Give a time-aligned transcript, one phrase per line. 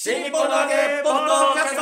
[0.00, 1.80] 新日本の揚げポッドキャスト。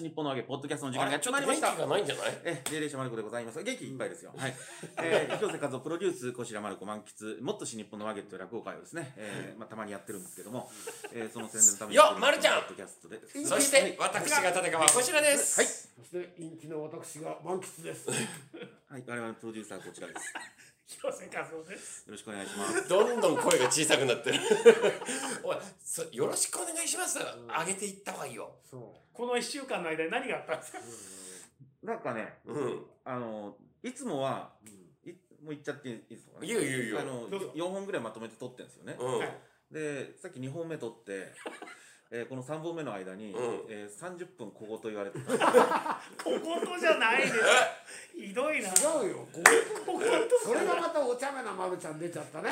[0.00, 2.24] 皆様こんにちは新日本の揚げポッドキャストの時間がやってまいりました元気がないんじゃない？
[2.44, 3.62] え、霊霊者マルコでございます。
[3.62, 4.32] 元気いっぱいですよ。
[4.36, 4.54] はい。
[4.98, 10.70] えー、広瀬和夫プロデュース、こちらマルコ満喫、もっと新日本のワゲット落語会をですね、えー、 まあ、たまにやってるんですけども、
[11.12, 11.96] えー、その宣伝のために。
[11.96, 13.20] よっまるちゃんポッドキャストで。
[13.46, 15.68] そして私が立川こちらですはい。
[15.68, 18.10] そして陰気の私が満喫です。
[18.10, 20.20] はい、我々のプロデューサーはこちらです。
[20.84, 22.04] よ広瀬和夫です。
[22.10, 22.88] ろしくお願いします。
[22.88, 24.38] どんどん声が小さくなってる
[25.42, 28.80] おいそよろしくお願いします上げていった方がいいよそう。
[29.16, 30.78] この一週間の間に何があったんですか？
[31.82, 34.52] なんかね、うんあの、いつもは、
[35.04, 35.10] い
[35.42, 36.40] もう言っちゃっていいですか？
[36.40, 36.46] ね。
[36.46, 38.96] いいよいいよいいよあの、どうぞ4本ぐらいまとめて撮ってるんですよね。
[39.70, 41.32] で、さっき2本目撮って、
[42.14, 45.34] えーこの3本目の間に、うんえー、30分小言言われてた。
[46.22, 47.34] 小言じゃないです。
[48.14, 48.68] ひどいな。
[48.68, 49.28] 違うよ。
[49.84, 50.08] 小言
[50.44, 52.50] それがまたお茶目なまるちゃん出ちゃったね。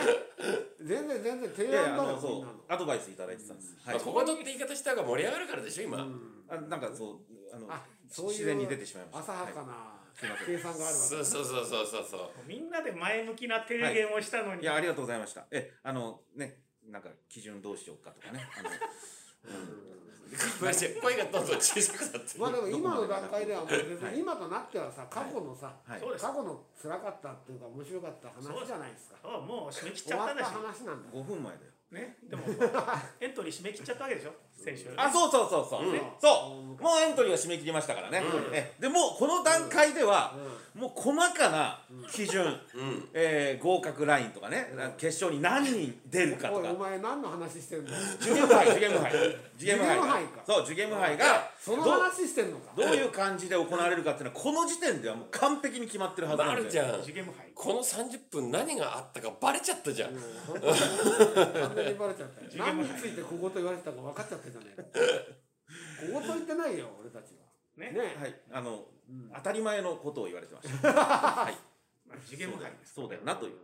[0.81, 2.55] 全然全然提案だろのそうみんなの。
[2.67, 3.77] アドバイスいただいてたんです。
[3.85, 4.05] はいまあ、。
[4.05, 6.09] こことって言い方した方が盛り上がるからでしょ今、
[6.49, 9.33] あなんかそうあのあ、そういう自然に出てしまいました。
[9.33, 14.61] 浅はかはなすい計算があるわけそうそうそうそうそうそうみんなで前向きな提言をしたのに。
[14.61, 15.47] い、いやありがとうございました。
[15.53, 18.45] えあのねなんか基準どうしようかとかね。
[18.59, 18.71] あの
[19.45, 29.29] ごめんなさい声がどんどん小さくなってるまあでも今の段階ではもう全はい然今となってはさ過去のさはいそうです過去の辛かったっていうか面白かった話じゃないですか。
[29.29, 30.85] もう締め切っち終わったゃったんだし。
[30.85, 31.09] 話なんだ。
[31.13, 31.73] 5分前だよ。
[31.93, 32.17] ね。
[32.29, 32.43] でも
[33.21, 34.33] エントリー締め切っちゃったわけでしょ。
[34.65, 34.93] 先週。
[34.97, 38.23] あそうそうそうそう、うんそうもうエントリーは締め切りましたからね。
[38.53, 40.35] えでもうこの段階では、
[40.75, 46.81] もう細かな基準、うんえー合格ラインとかね、決勝に何人出るかとおいおか。
[46.81, 47.97] 前何の話してんだよ。
[48.19, 49.13] ジュゲム杯、ジュゲム杯、
[49.59, 52.73] ジュゲム杯ジュゲム杯かそう、ジュゲム杯がそのどう話してんのか？
[52.77, 56.63] どういう感じで行われるかっていうのはこの時点ではもう完璧に決まってるはずなんで。
[56.63, 56.87] まるちゃん
[57.55, 60.11] この30分何があったかバレちゃったじゃん、
[60.49, 60.61] 本
[61.85, 62.51] 当にバレちゃったよ。
[62.57, 64.77] 何について小言言われてたか分かっちゃってたね。
[66.01, 67.47] 小言言ってないよ俺たちは。
[67.77, 67.93] ね。
[67.93, 68.17] ね。
[68.19, 68.85] はい、あの、
[69.35, 70.93] 当たり前のことを言われてました。
[70.93, 71.57] はい、
[72.07, 72.95] まあ受験も入です。
[72.95, 73.59] そうだよなという。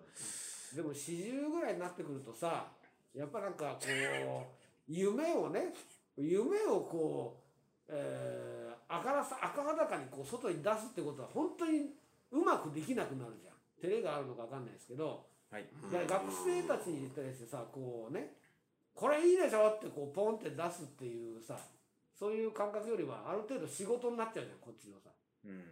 [0.75, 2.67] でも40ぐらいになってくるとさ
[3.15, 4.47] やっぱなんかこ
[4.89, 5.73] う夢をね
[6.17, 7.41] 夢をこ
[7.89, 11.91] う、えー、あからさ赤裸にこう外に出すってことは本当に
[12.31, 15.66] うまくできなくなるじゃん照れがあるのか分かんないですけどはい。
[15.92, 18.32] だから学生たちに対してさこうね
[18.94, 21.59] これいいでしょってこうポンって出すっていうさ
[22.19, 25.10] そういう感覚よりはある程度仕事になっちゃうじゃんこっちのさ
[25.44, 25.62] うん。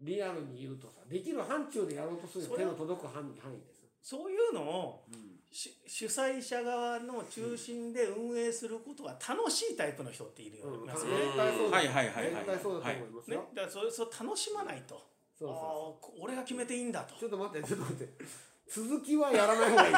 [0.00, 5.04] リアルに言うとさできる範疇でやろうとするそれは手の届く範囲範囲ですそういうのを
[5.50, 11.04] し主催者側の中心で運営することが楽しいタイプの人っているよ、うん、絶。
[11.36, 15.02] 対そうだはいはいはいはい絶対そうだと思いますねよ。、だからそれそれ楽しまないと。
[15.38, 17.14] そうそう俺が決めていいんだと。
[17.14, 18.24] ちょっと待って、ちょっと待って。
[18.70, 19.94] 続きはやらない方がいい。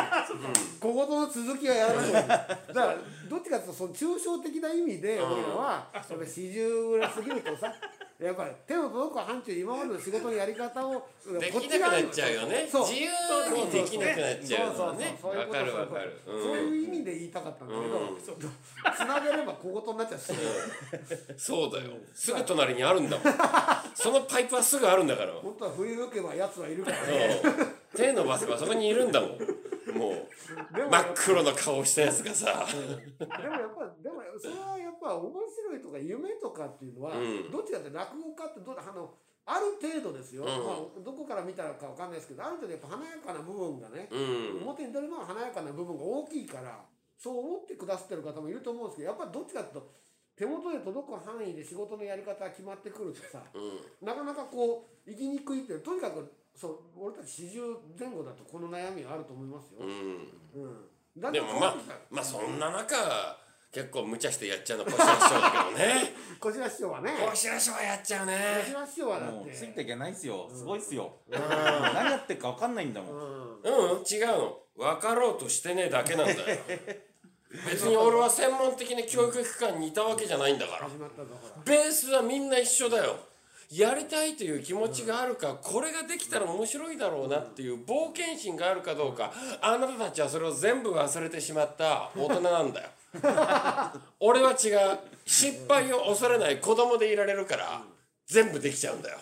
[0.81, 2.29] 小言の続きはやらない方がいい。
[2.29, 2.97] だから、
[3.29, 7.75] どっちかというと、その抽象的な意味で、俺らは、やっぱ四十ぐらい過ぎるとさ。
[8.21, 11.09] やっぱり手の届く範疇で今までの仕事のやり方を
[11.41, 13.09] できなくなっちゃうよね自由
[13.57, 18.51] にできなくなっちゃうのねわかるわかるそういう意味で言いたかったんだけど、
[18.95, 20.33] つなげれば小言になっちゃうし、
[21.39, 23.35] そうだよすぐ隣にあるんだもん
[23.95, 27.80] そのパイプはすぐあるんだから本当は振り抜けば奴はいるからね。
[27.97, 29.31] 手伸ばせばそこにいるんだもん。
[29.97, 30.29] もう
[30.91, 32.67] 真っ黒の顔したやつがさ。
[33.19, 37.51] でもやっぱでもそれはやっぱ面白いとか夢とかっていうのは、うん。
[37.51, 39.15] どっちかって落語家ってどあの
[39.47, 40.49] ある程度ですよ、うん。
[40.49, 44.63] まあ、どこから見たらかわかんないですけどある程度やっぱ華やかな部分がね、うん。
[44.63, 46.85] 表に出るのは華やかな部分が大きいから
[47.19, 49.91] そう思ってくださってる方もいると思うんですけどやっぱどっちかっていうと
[50.37, 54.07] 手元で届く範囲で仕事のやり方が決まってくるとさうん。
[54.07, 59.79] なかなかこう生きにくいっていうとにかくそう俺たち40前後だとこの悩みはあると思いますよ。
[59.81, 60.63] うん。
[60.63, 60.77] うん。
[61.17, 61.77] だってでもまあ
[62.11, 62.95] まあそんな中
[63.73, 66.15] 結構無茶してやっちゃうのこしら師匠だけどね。
[66.39, 67.13] 小白師匠はね。
[67.31, 69.51] こしら師匠はやっちゃう小ね白師匠はだもって。
[69.53, 70.51] うついていけないっすよ。
[70.53, 71.17] すごいっすよ。
[71.31, 73.17] 何やってるかわかんないんだもん。
[73.17, 73.61] うん。
[73.63, 74.59] うん違うの。
[74.77, 76.59] 分かろうとしてねえだけなんだよ。
[77.67, 80.89] 別に俺は専門的な教育機関にいたわけじゃないんだから。
[80.89, 81.63] 始まったぞほら。
[81.65, 83.17] ベースはみんな一緒だよ
[83.71, 89.33] やりたいという気持ちがあるかこれができたら面白いだろうなっていう冒険心があるかどうか
[89.63, 92.89] あなたたちはそれを全部忘れてしまった大人なんだよ。
[94.19, 94.99] 俺は違う。
[95.25, 97.83] 失敗を恐れない子供でいられるから
[98.27, 99.19] 全部できちゃうんだよ。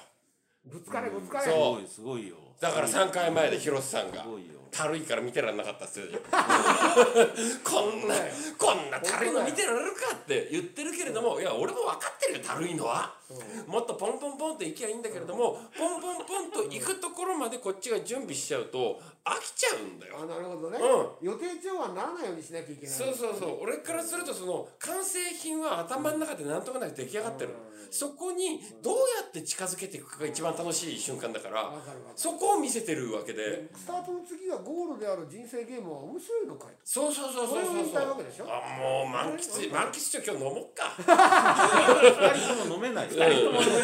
[0.64, 1.44] ぶつかれぶつかれ。
[1.44, 1.54] そう。
[1.54, 2.36] すごいすごいよ。
[2.60, 4.22] だから3回前で広瀬さんが。
[4.22, 6.06] すごいよたるいから見てられなかったっすよ。
[7.65, 8.15] こんな
[8.56, 13.19] こんなたるいの見てられるかって言ってるけれどもいや俺も分かってるよたるいのは。
[13.67, 20.20] もっとポンポンポンって行きゃいいんだけれどもポンポンポンと行くところまでこっちが準備しちゃうと飽きちゃうんだよ。
[20.23, 23.59] あなるほどね、う予定調和にならないようにしなきゃいけないそうそうそう。
[23.62, 27.50] 俺からするとその完成品は頭の中でなんとかなく出来上がってる。
[27.91, 31.73] そこにどうやって近づけていくかが一番楽しい瞬間だから
[32.17, 33.69] そこを見せてるわけで。
[33.75, 37.64] スタートの次がゴールである人生ゲームは面白いのかいそうそうそうそうそう。
[37.64, 38.46] それを言いたいわけでしょ。
[38.49, 40.94] あもう満喫満喫しよう今日飲もっか。
[40.99, 43.08] 二人とも飲めない。
[43.08, 43.75] 二人とも飲め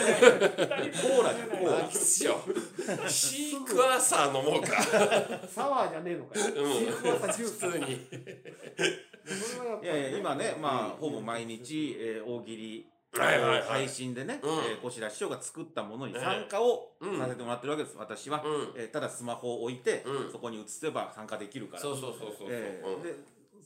[0.66, 0.90] ない。
[0.90, 3.08] コーラでコー満ラ喫しよう。
[3.08, 4.82] シークワーサー飲もうか。
[5.48, 6.38] サワーじゃねえのか。
[6.38, 6.72] よ、うん。
[6.72, 7.46] シークワーサージュ
[7.88, 7.92] に。
[9.82, 14.50] いやいや今ねまあほぼ毎日、えー大喜利配信でね、うん。
[14.50, 17.18] えー、小白師匠が作ったものに参加をうん。
[17.18, 18.72] させてもらってるわけです、私は、うん。
[18.76, 20.32] えーただスマホを置いて、うん。
[20.32, 21.82] そこに移せば参加できるから。
[21.82, 23.14] そうそうそうそうえーで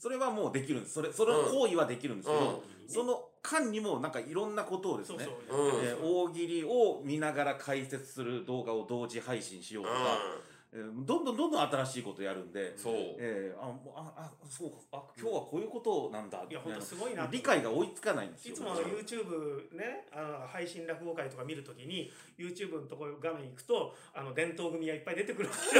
[0.01, 0.95] それはもうできるんです。
[0.95, 9.97] それその行為はできるんですけど、その間にもなんかいろんなことをですねえー大喜利を見ながら解説する動画を同時配信しようとか、
[10.73, 12.95] えーどんどんどんどん新しいことやるんで、そう。
[13.19, 14.77] えーあもうああそうか。
[14.93, 16.45] あ今日はこういうことなんだ。
[16.49, 18.55] いや本当すごいな理解が追いつかないんですよ。
[18.55, 25.75] いつも YouTube ねあの配信落語会とか見るときに YouTube のところ画面行くとあの伝統組がいっぱい出てくるす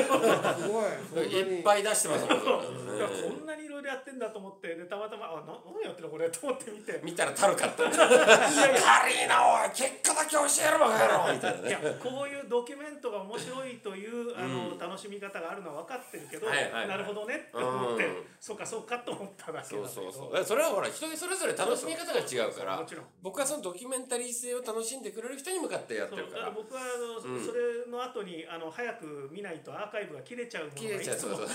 [0.69, 0.83] ご
[1.23, 1.25] い。
[1.29, 6.99] いっぱい出してますもんいや こんなにいろいろやってんだと思ってでたまたまあな何やってるのこれと思って見て。
[7.03, 11.35] 見たらたるかった軽いなおい結果だけ教えろバカ野郎。
[11.35, 16.89] みたいないやねこういうドキュメントが面白いというあの、うん楽しみ方があるのは分かってるけど、はいはいはい。
[16.89, 18.25] なるほどねって思って、うん。
[18.41, 20.45] そうかそうかと思っただけそうだけどそうそう。
[20.45, 23.05] それはほら人それぞれ楽しみ方が違うからもちろん。
[23.23, 26.47] 僕はそのドキュメンタリー性を楽しんでくれる人に向かってやってそうるから。
[26.47, 27.45] だから僕はあの、うん。
[27.45, 31.19] それの後にあの早く見ないとアーカイブが切れちゃうもの切れちゃう。
[31.19, 31.47] そうそう。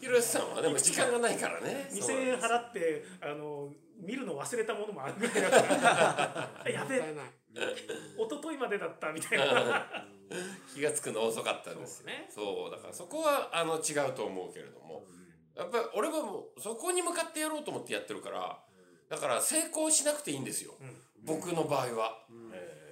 [0.00, 1.88] 広瀬さんはでも時間がないからね。
[1.92, 3.70] 2000円払ってあの
[4.00, 6.70] 見るの忘れたものもあるぐらいだから。
[6.70, 7.48] やべえ。
[7.58, 10.08] 一昨日までだったみたいな
[10.74, 12.06] 気が付くの遅かったんですよ。
[12.06, 12.28] ね。
[12.34, 15.04] そうだからそこはあの違うと思うけれども。
[15.56, 18.62] やっぱり俺はもうそこに向かってやろうと思ってやってるから
[19.10, 20.74] だから成功しなくていいんですよ。
[21.24, 22.18] 僕の場合は。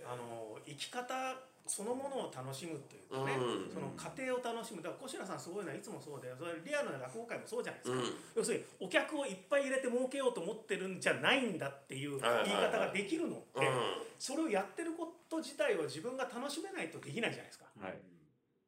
[0.08, 1.14] あの生き方
[1.66, 3.72] そのものを楽しむというかね、うん。
[3.72, 4.82] その過程を楽しむ。
[4.82, 8.14] だから小白さんすごいのはいつもそうでそれリアルな落語会もそうじゃないですか、うん。
[8.36, 13.72] 要するにお客をいっぱい入れて儲けようと思ってるんじゃないんだっていう言い方ができるのって、うん。
[14.18, 17.66] それをやってること自体は自分が楽しめないとできないじゃないですか。
[17.80, 17.98] はい。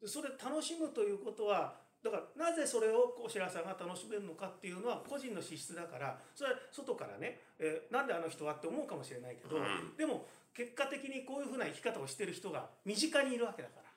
[0.05, 1.75] それ楽しむということは
[2.11, 9.97] だからなぜそれを小白さんが楽しめるのかっていうのは個人の資質だからそれは外からね、えーなんであの人はって思うかもしれないけど、うん。
[9.97, 13.89] でも結果的にこういうふうな生き方をしてる人が身近にいるわけだから、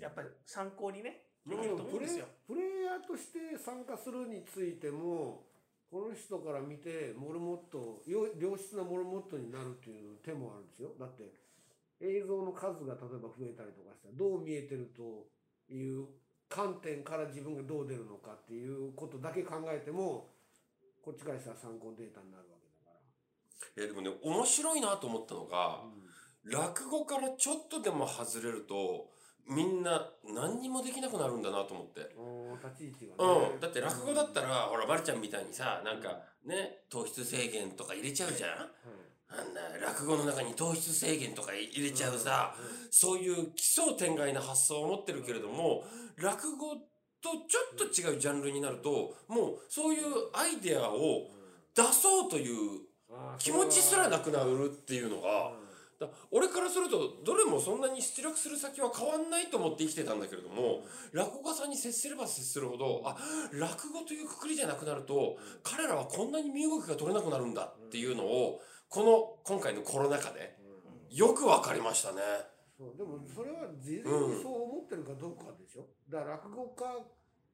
[0.00, 2.26] やっぱり参考にねできると思うんですよ。
[2.46, 5.46] プレイヤーとして参加するについても
[5.90, 10.90] この人から見てモルモットよ良質なモルモットになるっていう手もあるんですよ。
[10.98, 11.32] だって
[12.00, 15.26] 映像の数が例えば増えたりとかしたらどう見えてると
[15.72, 16.06] いう
[16.48, 20.30] 観点から自分がどう出るのかっていうことだけ考えても
[21.02, 22.90] こっちからしたら参考データになるわけだか
[23.76, 23.84] ら。
[23.84, 25.82] いやでもね面白いなと思ったのが、
[26.44, 29.10] 落語からちょっとでも外れると
[29.48, 32.00] みんな何にもできなくなるんだなと思って。
[32.62, 38.50] 立ち位置がね、うん、だって落語だったら、ほら、まるちゃんみたいにさ、なんかね、糖質制限とか入れちゃうじゃん
[39.28, 42.54] あんな落語の中に糖質制限とか入れちゃうさ、
[42.90, 45.84] そういう奇想天外な発想を持ってるけれども、
[46.16, 46.76] 落語
[47.20, 51.28] とちょっと違うジャンルになると、もうそういうアイデアを
[51.74, 52.80] 出そうという
[53.38, 55.52] 気持ちすらなくなるっていうのが、
[55.98, 63.16] だ俺からするとどれもそんなに出力する先は変わんないと思って生きてたんだけれども落語家さんに接すれば接するほどあ
[63.52, 70.56] 落語というくくりじゃなくなると彼らはこんなに身動きが取れなくなるんだっていうのをこの今回のコロナ禍で
[71.10, 72.22] よく分かりましたね。
[72.78, 76.84] そうでもそれは事前にそう思ってるかどうかでしょ、だから落語家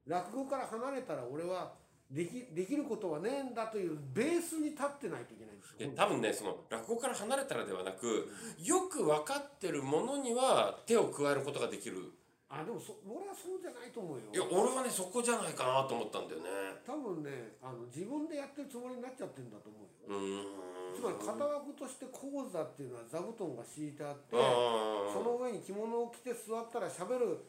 [0.07, 1.75] 落語から離れたら俺は
[2.11, 5.79] できできることはねえんだというベースに立ってないといけないんですよ。
[5.79, 12.13] で多分ねその落語から離れたらではなくよく分かってるものには手を加えることができる。
[12.51, 14.25] あでもそ俺はそうじゃないと思うよ。
[14.35, 16.51] いや俺はねそこじゃないかなと思ったんだよね。
[16.85, 27.45] 多分ねあの自分でやってるつもりになっちゃってるんだと思うよ、うーんつまり型枠として講座っていうのは座布団が敷いてあってその上に着物を着て座ったら喋る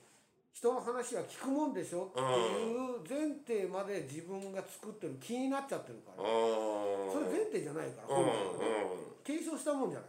[0.54, 6.24] 人の話は聞くもんでしょっていう前提まで自分が作ってる気になっちゃってるから。
[6.24, 8.86] それ前提じゃないからうん本来はね
[9.24, 10.06] 継承したもんじゃな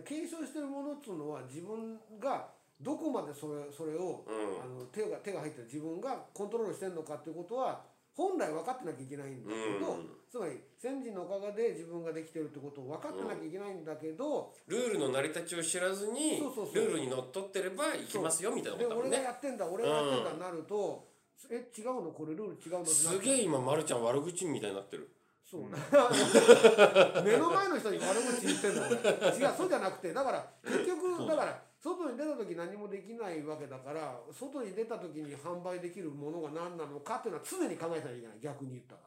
[0.00, 0.02] い。
[0.04, 2.48] 継承してるものっていうのは自分が
[2.80, 4.60] どこまでそれそれを、うん。
[4.60, 7.80] あの手が手が入ってる自分がコントロールしてるのかっていうことは
[8.14, 10.10] 本来分かってなきゃいけないんだけど、うん。
[10.30, 21.08] つまり先人のおかげで自分ができてるってことを分かってなきゃいけないんだけど、ルールの成り立ちを知らずにルールにのっとってればいきますよみたいなこで俺がとだもんねやってんだ俺がやってんだになると、
[21.50, 25.08] え違うのこれルール違うのすげえ今まるちゃん悪口みたいになってる。
[25.52, 25.64] そう、
[27.22, 28.96] 目の前の人に悪口言ってんだ俺
[29.36, 38.36] 違うそうじゃなくてだから結局だから外に出た時何もできないわけだから外に出た時に販売できるものが何なのかっていうのは常に考えたらいけない。
[38.40, 39.00] 逆に言ったら。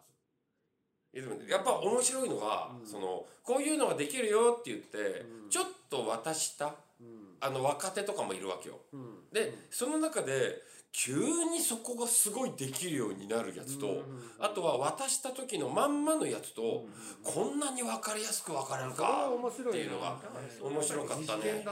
[1.13, 2.85] いやでもやっぱ面白いのが、うん。
[2.85, 5.49] そのこういうのができるよって言って、うん。
[5.49, 7.37] ちょっと渡したうん。
[7.39, 8.79] あの若手とかもいるわけよ。
[8.91, 9.29] うん。
[9.31, 10.61] でその中で
[10.97, 11.11] 急
[11.51, 16.89] にそこがすごいできるようになるやつと、うんあとは渡した時のまんまのやつと、うん
[17.23, 20.19] こんなに分かりやすく分かれるかっていうのが
[20.63, 21.53] 面白かった実ね。
[21.53, 21.63] ね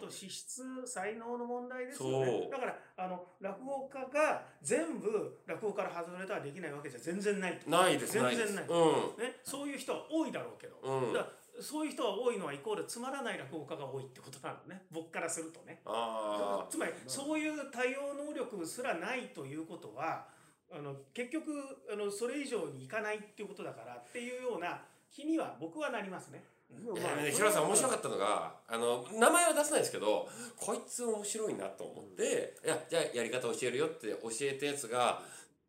[0.00, 2.48] うと資質才能の問題ですよね。
[2.50, 8.22] だからあの落語家が全部落語から外れたらできないわけじゃ全然ないないです全。
[8.34, 8.64] 然ない。
[8.64, 9.22] うん。
[9.22, 11.12] ね、そういう人は多いだろうけど、うん
[11.60, 14.82] そういう人が多いのはイコールつまらない落語家が多いってことなのね。
[14.90, 15.80] 僕からするとね。
[15.86, 20.26] あつまりそういう対応能力すらないということは
[20.72, 21.52] あの結局
[21.92, 26.44] あのそれ以上にいかないっていうことだからっていうような気には僕はなりますね。
[26.44, 26.98] あ。
[26.98, 35.22] いやね、ヒロさん面白かったのがあの名前は出さないですけどこいつ面白いなと思って、いやじゃあやり方教えるよって教えたやつが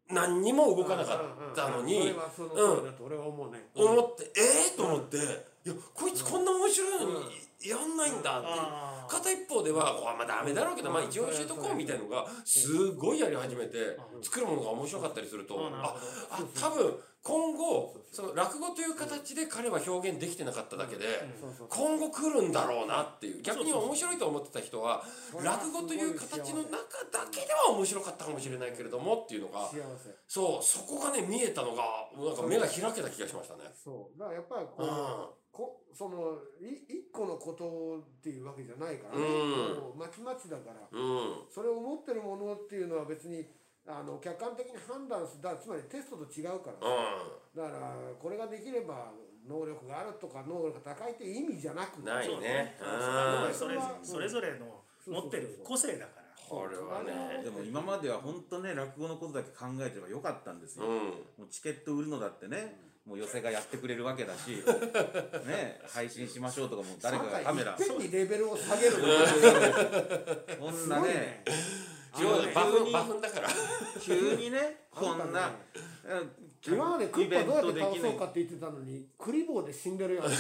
[0.10, 5.18] 何にも動かなかったのに、それはその通りだと俺は思うね、思ってええと思って、
[5.68, 8.48] いやこいつこんな面白いのにやんないんだって
[9.10, 15.70] 片一方ではこれはまあダメだろうけど、まあ一応教えとこうみたいのがすごいやり始めて作るものが面白かったりすると。
[15.74, 15.96] あ
[16.32, 21.04] あ多分今後その落語という形で彼は表現できてなかっただけで
[21.68, 23.42] 今後来るんだろうなっていう。
[23.42, 25.04] 逆に面白いと思ってた人は
[25.44, 26.72] 落語という形の中
[27.12, 29.70] だけでは面白かったかもしれないけれどもっていうのが
[30.28, 31.84] そうそこがね見えたのが
[32.16, 33.64] なんか目が開けた気がしましたね。
[33.84, 34.20] そう。
[34.20, 39.30] だからやっぱりこう、うんこそのい一個のことっていうわけじゃないからね、うん。
[39.82, 40.86] もうまちまちだから。
[40.92, 41.50] うん。
[41.50, 43.44] それを持ってるものっていうのは別に
[43.88, 45.42] あの客観的に判断する。
[45.42, 49.12] だつまりテストと違うから、うだからこれができれば
[49.50, 52.78] 能力があるとか能力が高いって意味じゃなくんないね。
[52.78, 52.86] そ
[53.48, 56.28] れそれはそれぞれの持ってる個性だから。
[56.48, 57.44] これはね。
[57.44, 60.98] でも今までは本当ね落語のことだけ考えてればよかったんですよ、うん。
[60.98, 64.62] もうチケット売るのだってね、もう寄せがやってくれるわけだし
[65.48, 69.08] ね配信しましょうとかも誰かがカメラいっぺんにレベルを下げるの
[70.60, 71.44] こんすなね
[72.54, 73.50] バフンバフンだから。
[74.02, 75.52] 急にねこんな
[76.66, 80.36] 今までクッパどうやって倒そうイかって言ってたのにクリボーで死んでるような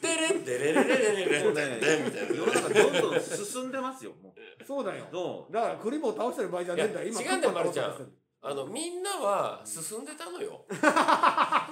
[0.00, 2.36] テレンテレレレレレレンもうねテンみたいな。
[2.36, 8.12] 世の中どんどん進んでますよもうそうだよどうだからクリボー倒してる場合じゃねえんだ違うんだよクッパ倒そうとしてる
[8.42, 10.64] あのみんなは進んでたのよ。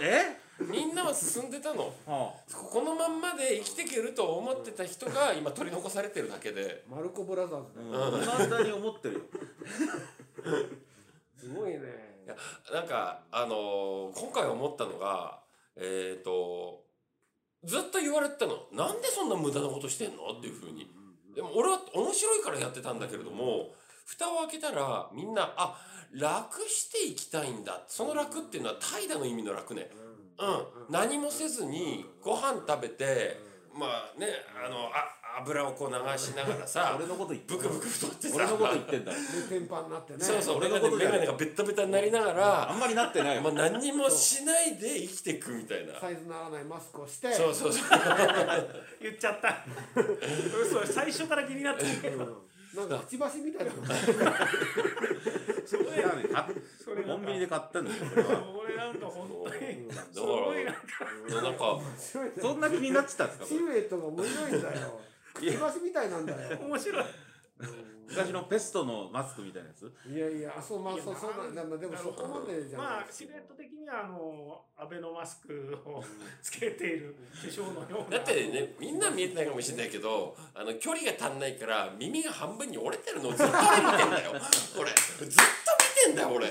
[0.02, 0.36] え？
[0.60, 1.86] みんなは進んでたの。
[2.06, 6.84] はこのまんまで生きていけると思ってた人が今取り残されてるだけで。
[6.86, 9.20] マルコブラザーズだよあうん未だに思ってるよ
[11.38, 11.78] すごいね
[12.26, 12.36] いや
[12.72, 15.40] なんかあのー今回思ったのが
[15.76, 16.84] えっ、と
[17.64, 18.66] ずっと言われてたの。
[18.72, 20.32] なんでそんな無駄なことしてんの？
[20.32, 20.90] っていうふうに。
[21.34, 23.72] でも俺は面白いからやってたんだけれども
[24.08, 25.78] 蓋を開けたらみんなあ
[26.12, 27.82] 楽していきたいんだ。
[27.86, 29.90] その楽っていうのは怠惰の意味の楽ね。
[30.38, 30.92] うん。
[30.92, 33.38] 何もせずにご飯食べて
[33.74, 34.28] まあね
[34.64, 38.36] あのあ油をこう流しながらさ俺のこと言ってブクブク太ってさ。
[38.36, 39.12] 俺のこと言ってんだ。
[39.12, 39.18] で
[39.50, 40.18] 天パになってね。
[40.20, 43.36] そうそう俺俺がね眼のことじゃない鏡がベッタベタになりながらあんまりなってない。
[43.36, 46.00] よまあ何にもしないで生きていくみたいな。
[46.00, 47.30] サイズならないマスクをして。
[47.30, 47.88] そうそうそう。
[49.02, 49.58] 言っちゃった。
[50.72, 52.00] それ最初から気になってる。
[52.00, 52.47] けど。
[52.74, 53.72] うんなんかくちばしみたいな。
[55.66, 56.24] それいやね
[56.82, 58.16] それコンビニで買ったんですよこ
[58.68, 59.88] れなんか本当に。
[59.88, 60.80] だすごいなんか
[61.42, 62.26] なんか白い。
[62.26, 63.44] ねそんな気になってたんですか？
[63.44, 65.00] こシルエットが面白いんだよ。
[65.34, 66.58] くちばしみたいなんだよ。
[66.60, 67.04] 面白い。
[68.08, 69.92] れ昔のペストのマスクみたいなやつ？
[70.08, 72.98] いやいやあそうまあそうそうなんだまあでもそこまでじゃまない。
[73.00, 76.02] あシルエット的にはあのアベノマスクを
[76.42, 78.18] つけている首相のような。
[78.18, 84.30] だってねみんな見えてないかもしれないけどあの距離が足んないから耳が半分に折れてるのをずっと俺見てんだよ。
[84.78, 85.26] 俺ずっと
[86.00, 86.48] 見てんだよ俺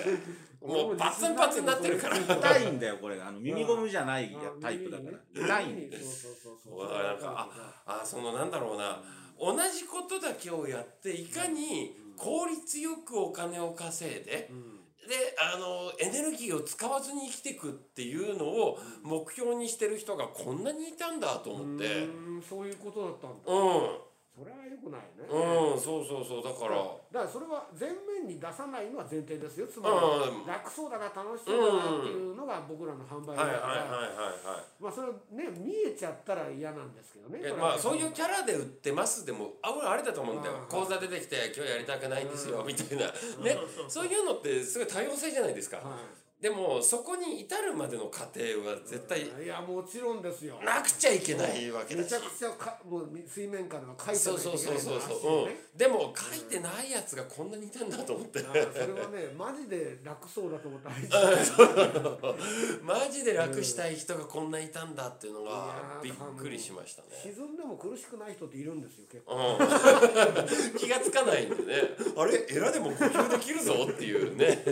[0.60, 2.18] もうパツンパツンになってるから。
[2.18, 3.22] 痛いんだよこれ。
[3.22, 5.18] あの耳ゴムじゃないやタイプだから。
[5.34, 6.04] 痛いんだよ。
[6.04, 6.90] そうそうそうそう。
[6.90, 7.50] だからなんか
[7.86, 9.02] あそのなんだろうな
[9.40, 14.78] 同じことだけをやっていかに効率よくお金を稼いでうん。
[15.08, 22.08] であのエネルギーを使わずに生きていくっていうのを目標にしてる人がこんなにいたんだと思って。
[22.48, 23.38] そういうことだったんだ。
[23.48, 24.07] うん
[24.38, 26.78] それは良くないね、うんそうそうそうだから。
[26.78, 29.66] だからそれは前面に出さないのは前提ですよ。
[29.66, 29.96] つまり
[30.30, 30.46] うん。
[30.46, 34.84] 楽そうだな楽しそうだなっていうのが僕らの販売だはいから、はいはいはいはい。
[34.84, 40.54] まあそれね見えちゃったら嫌なんですけどねまあそういうキャラで売ってますでもあ俺あれだと思うんだよ。
[40.62, 42.68] うん講座出てきて今日やりたくないんですようん。
[42.68, 43.06] みたいな。
[43.08, 43.58] ね。
[43.90, 45.78] そういうのってすごい多様性じゃないですか。
[45.78, 45.98] は
[46.42, 50.60] でもそこに至るまでの過程は絶対い、いやもちろんですよ。
[50.64, 52.04] なくちゃいけないわけだし。
[52.04, 60.90] めちゃくちゃかもう水面下では書いてそうそうそうそうそう、ううん、でも書いてないやつがこんなにいたんだと思ってあーそれはねマジで楽そうだと思った。
[60.90, 60.96] ら
[62.86, 67.08] マジで楽したい人がこんないたんだっていうのいがびっくりしましたね。
[67.24, 69.58] 沈んでも苦しくない人っているんですよ結構。
[69.60, 70.78] うん。
[70.78, 71.96] 気がつかないんでね。
[72.16, 72.46] あれ？
[72.48, 74.64] エラでも呼吸できるぞっていうね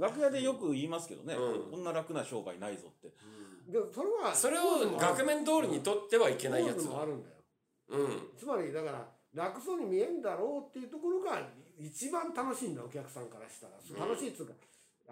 [0.00, 1.70] 楽屋でよく言いますけどね、うん。
[1.70, 3.12] こんな楽な商売ないぞって。
[3.70, 7.36] でもそれはそれを額面通りにとってはいけないやつもあるんだよ。
[7.90, 8.30] うん。
[8.38, 11.40] つまりだから楽そうに見えんだろうっていうところが
[11.78, 14.06] 一番楽しいんだお客さんからしたら。
[14.06, 14.54] 楽しいっつうか、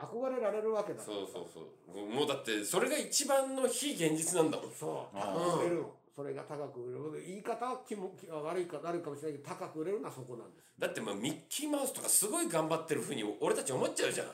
[0.00, 1.60] 憧れられるわけだそうそうそ
[1.92, 4.72] うもうだってそれが一番の非現実なんだもん。
[4.72, 5.16] そう。
[5.16, 7.26] あ高く売れるのそれが高く売れる。
[7.28, 14.26] 言い方は気も悪いか悪いかもしれないけど高く売れるのはそこなんです、だってまあミッキーマウスとかすごい頑張ってるふうに俺たち思っちゃうじゃん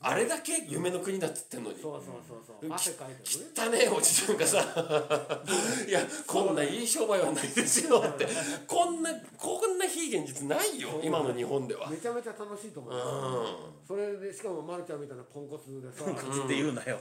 [0.00, 1.78] あれだけ夢の国だっつってんのに。
[1.80, 2.72] そうそうそうそう。
[2.72, 4.58] 汗かいて汚ねえおじさんがさ
[5.86, 8.26] いやこんないい商売はないですよって。
[8.66, 11.90] こんなこんな非現実ないよ今の日本では。
[11.90, 12.96] めちゃめちゃ楽しいと思う、う
[13.86, 17.00] それでしかもまるちゃんみたいなポンコツでさって言うなよ、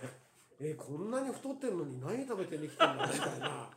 [0.59, 3.69] えこんなに太ってるのに何食べてできてんだみたいな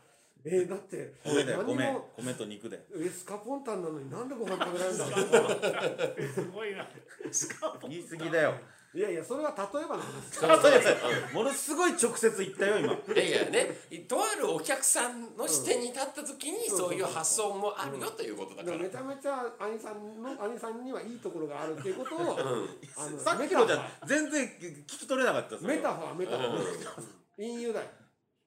[0.45, 2.79] えだって米だよ何米も米と肉で。
[2.95, 6.87] えスカポンタンなのになんでご飯食べられるんだろうすごいな。
[7.31, 8.53] しかも言い過ぎだよ。
[8.91, 10.31] いやいやそれは例えばの話。
[10.31, 12.93] そうそうそうものすごい直接言ったよ今。
[12.93, 13.67] いやいやね。
[14.07, 18.77] とあるお客さんの視点に立った時にそういう発想もあるよということだから。
[18.77, 27.19] めちゃめちゃ兄さんの 兄さんにはいいところがあるっていうことを、あのさっきのじゃ全然聞き取れなかったですメタファーメタファー。
[27.37, 27.85] 隠喩だよ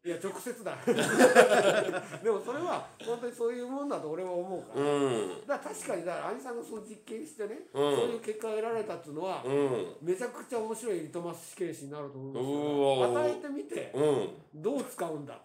[0.05, 0.77] いや直接だ。
[0.85, 5.47] でもそれは本当にそういうもんだと俺は思うから、うん。
[5.47, 7.97] だから確かにだから兄さんがその実験してね、うん。
[7.97, 9.97] そういう結果が得られたっていうのは、うん。
[10.03, 13.23] めちゃくちゃ面白いリトマス試験紙になると思ううんわですよ。
[13.23, 14.63] 与えてみてうん。
[14.63, 15.39] どう使うんだ。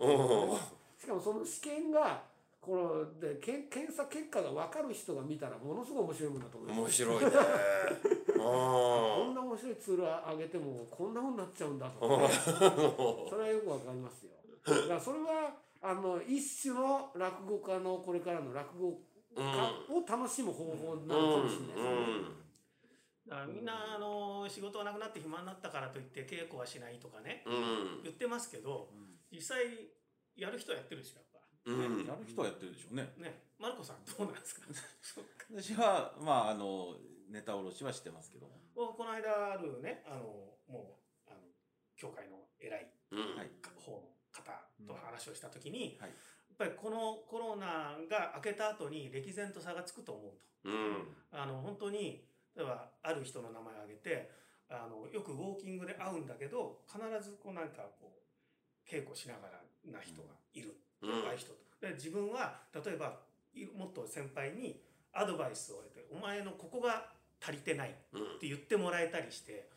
[0.97, 2.23] しかもその試験が
[2.59, 7.31] このでけん検査結果が分かる人が見たらものすごい面白いもんだと思います面白いね。
[8.35, 12.29] こんな面白いツールあげてもこんなふうになっちゃうんだと
[13.29, 14.31] それはよくわかりますよ
[14.67, 18.99] だからそれはあの一種の落語家のこれからの落語
[19.35, 19.45] うん。
[19.45, 19.51] 家
[19.93, 22.35] を楽しむ方法なうんのかもしれないですね、
[23.27, 27.43] だからみんなあの仕事がなくなって暇になったからといって稽古はしないとかね。
[27.45, 28.03] うん。
[28.03, 28.89] 言ってますけど
[29.31, 29.59] 実際
[30.35, 31.39] やる人はやってるでしょやっぱ。
[31.65, 32.05] うん。
[32.07, 33.13] やる人はやってるでしょうね。
[33.17, 33.43] ね。
[33.59, 34.67] マルコさんどうなんですか？
[35.53, 36.95] 私はまああの
[37.29, 38.47] ネタ卸しはしてますけど。
[38.75, 40.23] もこの間あるねあの
[40.67, 41.39] もうあの
[41.95, 43.17] 教会の偉い方
[43.75, 44.16] の方
[44.87, 46.09] と話をした時に、はい。
[46.09, 46.15] や
[46.53, 50.31] っぱりこのコロナが明けた後に歴然と差がつくと思う
[50.63, 50.69] と。
[50.69, 51.15] うん。
[51.31, 52.23] あの本当に
[52.55, 54.31] 例えばある人の名前を挙げて
[54.69, 61.21] あのよくウォーキングで会うんだけど必ずこうなんかこう稽古しながらな人がいる、うん。
[61.21, 61.57] 若い人と。
[61.79, 63.19] で自分は例えば
[63.53, 64.81] いもっと先輩に
[65.13, 67.09] アドバイスを得て「お前のここが
[67.41, 69.69] 足りてない」うんって言ってもらえたりして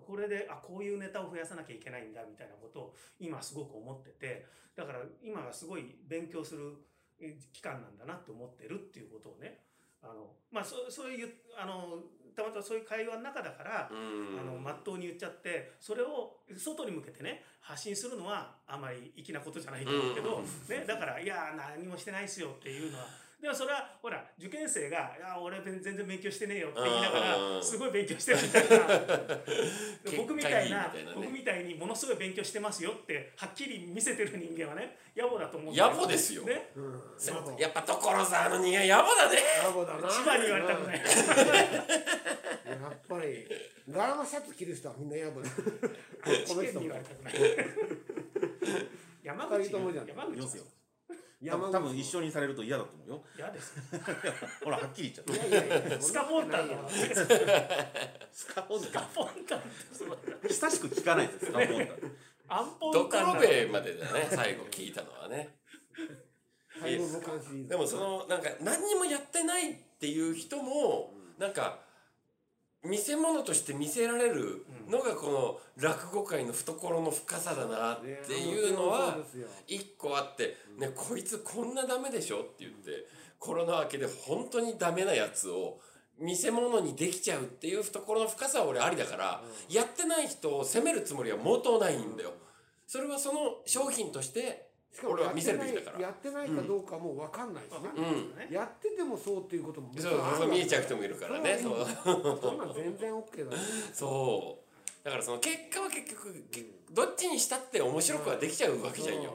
[0.00, 6.74] これであこういうネタを増やさなきゃいけないんだみたいなことを今すごく思っててだから今がすごい勉強する
[7.20, 9.60] え期間なんだなって思ってるっていうことをね
[10.02, 12.02] あのまあそそういうあの
[12.34, 14.40] たまたまそういう会話の中だから、うん。
[14.40, 23.04] あのまっとうに言っちゃってそれを外に向けてね発信するのはあまり粋なことじゃないと思うけど、ね、だから「いや何もしてないっすよ」っていうのは
[23.42, 28.78] でもそれはほら受験生が「いや俺全然勉強してねえよ」って言いながうんらすごい勉強してるみたいな
[30.16, 36.44] 僕みたいな結果いいみたいなね僕みたいにものすごい勉強してますよってはっきり見せてる人間はね野暮だと思うんだ野暮ですよ。
[36.44, 36.70] ね。
[36.76, 37.56] うん。
[37.58, 39.38] やっぱ所沢の人間野暮だね。
[39.62, 40.08] 野暮だな。
[40.08, 41.00] 千葉に言われたくない。
[41.00, 41.02] うん
[42.72, 43.46] やっぱり
[43.88, 45.50] 柄のシャツ着る人はみんな野暮だ。
[45.54, 45.60] こ
[46.30, 47.34] の人試験に言われたくない。
[49.22, 50.64] 山口山口いますよ。
[50.66, 50.81] 山
[51.50, 53.24] 多分一緒にされると嫌だと思うよ。
[53.36, 53.74] 嫌です。
[54.62, 55.46] ほらはっきり言っちゃった。
[55.46, 56.88] いやいやいやスカポンタンの
[58.32, 59.62] スカポンタン。
[60.48, 62.16] 久しく聞かないですスカポンタン。
[62.48, 65.56] アンポドンタンなクロベまでだね最後聞いたのはね。
[67.68, 71.80] でもそのなんか何にもやってないっていう人もなんか
[72.84, 79.16] 見せ物として見せられるのがこの落語界の懐の深さだなっていうのは
[79.66, 83.06] 一個あって、ね、こいつこんなダメでしょって言って
[83.38, 85.80] コロナ明けで本当にダメなやつを
[86.18, 92.32] 見せ物にできちゃうっていう懐の深さは俺ありだから、やってない人を責めるつもりは毛頭ないんだよ。
[92.86, 96.00] それはその商品としてしかも俺は見せるべきだから。
[96.00, 98.04] やってないかどうかも分かんないしね、うん。
[98.36, 101.58] ねやっててもそうっていうこともそうそう見えちゃう人もいるからね。
[101.58, 101.86] そう。
[102.04, 104.71] そんなん全然 OK だね そう
[105.04, 109.32] だからその結果は結局けどっちにしたって面白くはできちゃうわけじゃんよ、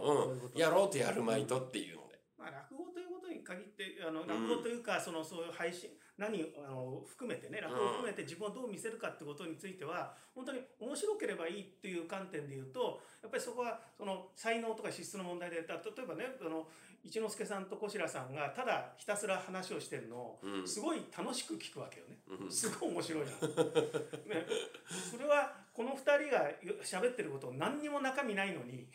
[0.53, 2.19] うん、やろうとやるまいとっていうので。
[2.38, 16.67] まあ、落語ということに限ってあの落語というか、そのそういう配信何あの含めてね落語を含めて自分をどう見せるかってことについては本当に面白ければいいっていう観点で言うとやっぱりそこはその才能とか資質の問題でだ例えばねあの
[17.03, 22.17] 一之輔さんと小白さんがただひたすら話をしてるのをうんすごい楽しく聞くわけよね。
[22.27, 23.32] うんすごい面白いな。
[24.25, 24.45] ね、
[25.12, 26.51] それはこの2人が
[26.84, 28.88] 喋ってること何にも中身ないのに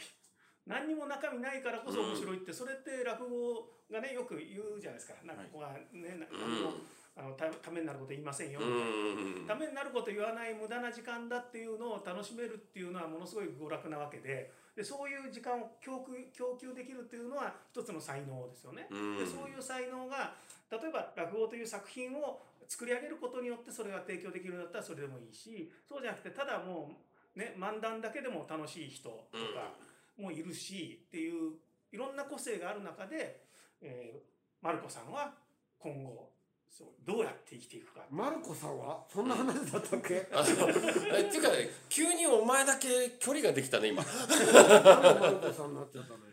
[0.66, 5.14] 何にも中身ないからこそ面白いって、それって落語がねよく言うじゃないですか。
[5.24, 6.72] なんかここはね、な何も
[7.14, 9.44] あのたためになること言いませんよみうたいな。
[9.44, 18.88] んためになること言わない無駄な時間だっていうのを楽しめるっていうのはものすごい娯楽なわけででそういう時間を供給供給できるっていうのは一つの才能ですよね。
[18.90, 20.34] うんでそういう才能が
[20.70, 26.96] 例えば落語という作品を作り上げることによってそれが提供できるんだったらそれでもいいしそうじゃなくてただも
[27.36, 29.14] うね漫談だけでも楽しい人と
[29.54, 29.74] か
[30.16, 31.52] もいるしっていう
[31.92, 33.42] いろんな個性がある中で、
[33.82, 35.34] えー、マルコさんは
[35.78, 36.31] 今後
[36.72, 39.04] そうどうやって生きていくかマルコさんは？
[39.12, 40.26] そんな話だったっけ？
[40.32, 40.68] あの
[41.14, 44.02] えっていうかね急にお前だけ距離ができたね今。
[44.02, 46.32] マルコさんになっちゃったのよ。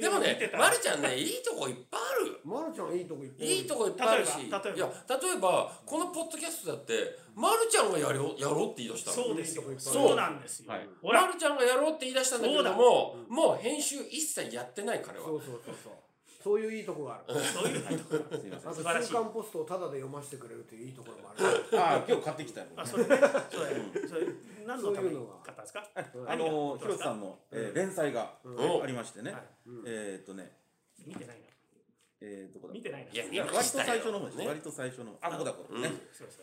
[0.00, 2.38] でもねまるちゃんねいいとこいっぱいある。
[2.44, 3.56] マルちゃんいいとこいっぱいある。
[3.56, 4.38] いいとこいっぱいあるし。
[4.38, 4.58] 例えば。
[4.62, 6.92] 例えばいや例えばこのポッドキャストだって
[7.34, 9.16] まるちゃんがやろうやろうって言い出したの。
[9.16, 9.64] そうですよ。
[9.78, 10.16] そう。
[10.16, 10.86] なんですよ、はい。
[11.02, 15.26] まるちゃんがやろうって言い出したんだけれどももう編集一切やってない彼は。
[15.26, 15.92] そうそうそうそう
[16.42, 17.40] そういういいとこがある。
[17.40, 19.04] そういうところすいません。
[19.04, 21.78] 週刊ポストをタダで読ませてくれるといういいところもある。
[21.78, 23.08] ああ 今日買ってきたよあそれね。
[23.16, 24.26] それそれ
[24.66, 25.88] 何のために買ったんですか？
[26.26, 28.82] あの広瀬さんの、えー連載がうん。
[28.82, 29.42] ありましてね、はい。
[29.86, 30.56] えーっとね。
[31.06, 31.46] 見てないな
[32.24, 32.74] えー、どこだ？
[32.74, 34.46] 見てないないや割と最初の方です、ね。
[34.46, 35.90] 割と最初のあここだここね、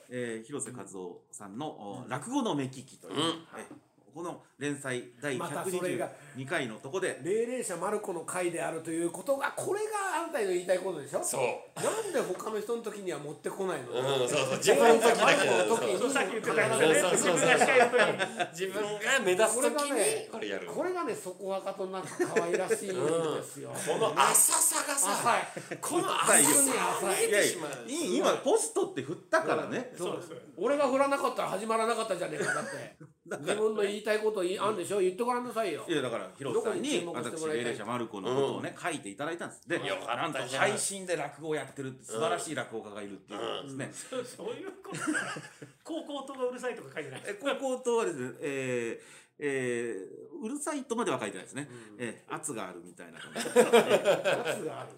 [0.09, 3.47] えー広瀬和夫さんの、お落語の目利きという、うん。
[3.57, 3.65] え
[4.13, 7.19] この連載第またそれが122回のとこで。
[7.23, 11.23] 霊霊者マルコの会であるということがこれがあんたの言いたいことでしょ？
[11.23, 11.41] そう。
[11.83, 14.57] なんで他の人の時には持ってこないの、うんそうそう。
[14.57, 16.99] 自分の時だけ霊霊者マルコの時にそうさっき言ってたやつね。
[16.99, 20.67] そうそうそう自分が司会の時に自分が目指すこれ時にがねこれやる。
[20.67, 25.37] これがね底はかとなんか可愛らしいんですよ、 この浅さがさ。
[25.81, 27.89] この浅さが見えいやいてしまう。
[27.89, 30.17] い今ポストって振ったからね、そう。
[30.17, 32.95] です俺が振らなかったら始まらなかったじゃねえかだって。
[33.39, 34.99] 自分の言いたいこと言いあんでしょ？
[34.99, 35.83] 言ってごらんなさいよ。
[35.87, 39.67] いやだから広瀬さんに私霊霊者マルコのことをね、書いていただいたんです。
[39.67, 40.33] でよかったなん。
[40.33, 45.07] と配信で落語をやってる素晴らしい落語家がいるっていうことですね、そうそういうことか。
[45.83, 47.23] 高校とかうるさいとか書いてない。
[47.25, 53.43] え高校とはですね、えーえーうるさいとまでは書いてないですね、えー圧があるみたいな感じ。
[53.43, 53.49] で
[54.31, 54.89] 圧がある。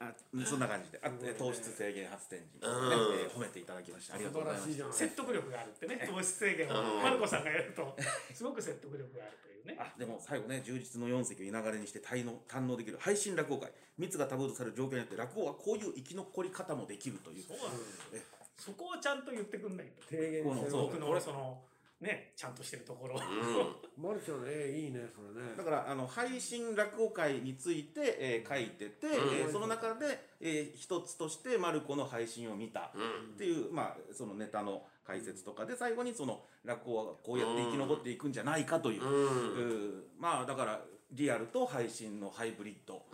[0.00, 0.12] あ
[0.44, 0.98] そんな感じで。
[1.02, 2.92] あえー糖質制限発電時、ねうん。
[2.92, 6.06] えー褒めていただきましてありがとう素晴らしいじゃない説得力があるってね。
[6.10, 6.68] 糖質制限。
[6.68, 7.02] をうん。
[7.02, 7.96] マルコさんがやると
[8.34, 9.76] すごく説得力があるというね。
[9.78, 12.98] あでも最後ね充実の4席を居ながらにして堪能堪能できる。
[12.98, 13.72] 配信落語会。
[13.98, 17.44] 密がタブーとされる状況によって落語はこういう生き残り方もできるという。
[17.44, 18.22] そうなんですよ。
[18.58, 20.02] そこをちゃんと言ってくんないと。
[20.08, 20.56] 提言僕
[20.98, 21.64] のその
[22.02, 23.14] ねちゃんとしてるところ。
[23.16, 24.02] うん。
[24.02, 25.54] マルちゃんねいいねそれね。
[25.56, 32.90] だからあの配信落語会について、えー書いてて、えーその中で、えー一つとしてマルコの配信を見た。
[32.94, 33.34] うん。
[33.34, 40.04] っていう、まあ、そのネタの解説とかで最後にその落語はこうやって生き残っていくんじゃないかという、うん。
[40.18, 40.80] まあだから
[41.12, 43.04] リアルと配信のハイブリッド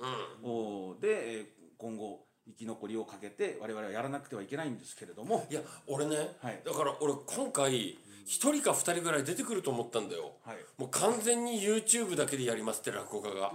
[0.42, 1.00] うん。
[1.00, 1.46] で、えー
[1.76, 6.60] 今後生き残りをかけて我々はやらなくてはいけないんですけれども、いや俺ね、はい。
[6.64, 10.32] だから俺今回一人か二人ぐらい出てくると思ったんだよ。
[10.44, 13.52] はい、もう完全に YouTube だけでやりますって落語家が。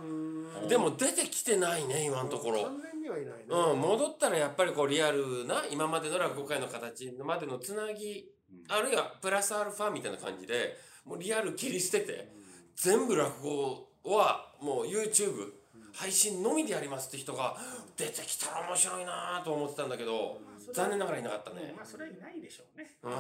[0.68, 2.64] でも出てきてないね今のところ。
[2.64, 3.44] 完全にはいないね。
[3.50, 8.28] うん戻ったらやっぱりこうリアルな今までの落語界の形までのつなぎ
[8.68, 12.32] あるいはプラスアルファみたいな感じでもうリアル切り捨てて
[12.76, 15.52] 全部落語はもう YouTube
[15.94, 17.56] 配信のみでやりますって人が
[17.96, 20.40] 出てきたら面白いなと思ってたんだけど
[20.74, 21.74] 残念ながらいなかったね。
[21.76, 22.92] まあそれはいないでしょうね。
[23.04, 23.12] うん。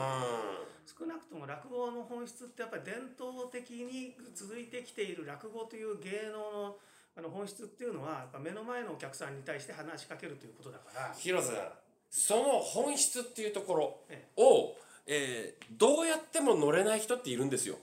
[0.86, 6.78] 少なくとも落語の本質ってやっぱり伝統的に続いてきている落語という芸能の
[7.16, 11.14] あの本質っていうのはやっぱ目の前のお客さんに対して話しかけるということだから。
[11.16, 11.68] 広瀬さん
[12.10, 17.78] その本質っていうところえをえーどうやっても乗れない人っているんですよ。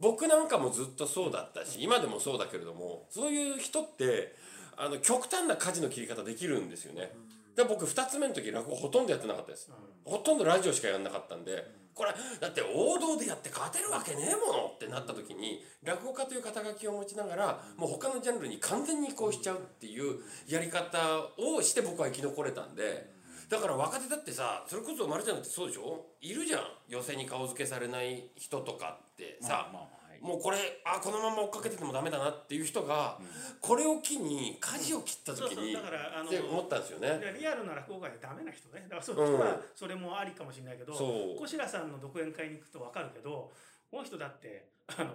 [0.00, 4.34] 僕なんかもずっとそうだったし今でもそうだけれどもそういう人って
[4.76, 7.12] あの極端な舵の切り方できるんですよね。
[7.56, 9.70] で僕2つ目の時落語ほとんどやってなかったです。
[10.04, 20.98] ほとんどラジオしかやんなかったんでこれだって王道でやって勝てるわけねえものってなった時に落語家という肩書きを持ちながらもう他のジャンルに完全に移行しちゃうっていうやり方
[21.38, 23.12] をして僕は生き残れたんで。
[23.48, 26.06] だから若手だってさそれこそ丸ちゃんだってそうでしょ？
[26.22, 26.60] いるじゃん。
[26.88, 30.56] 寄席に顔付けされない人とかってさ、まあまあもうこれ
[30.86, 33.18] あこのまま追っかけててもダメだなっていう人が、
[33.60, 37.18] これを機に舵を切った時にそうそうだからあのって思ったんですよね。
[37.18, 41.04] でリアルな落語界でダメな人ねだからそっちはそれもありかもしれないけど、そ
[41.36, 43.52] う小白さんの独演会に行くと分かるけど
[43.90, 45.12] この人だってあの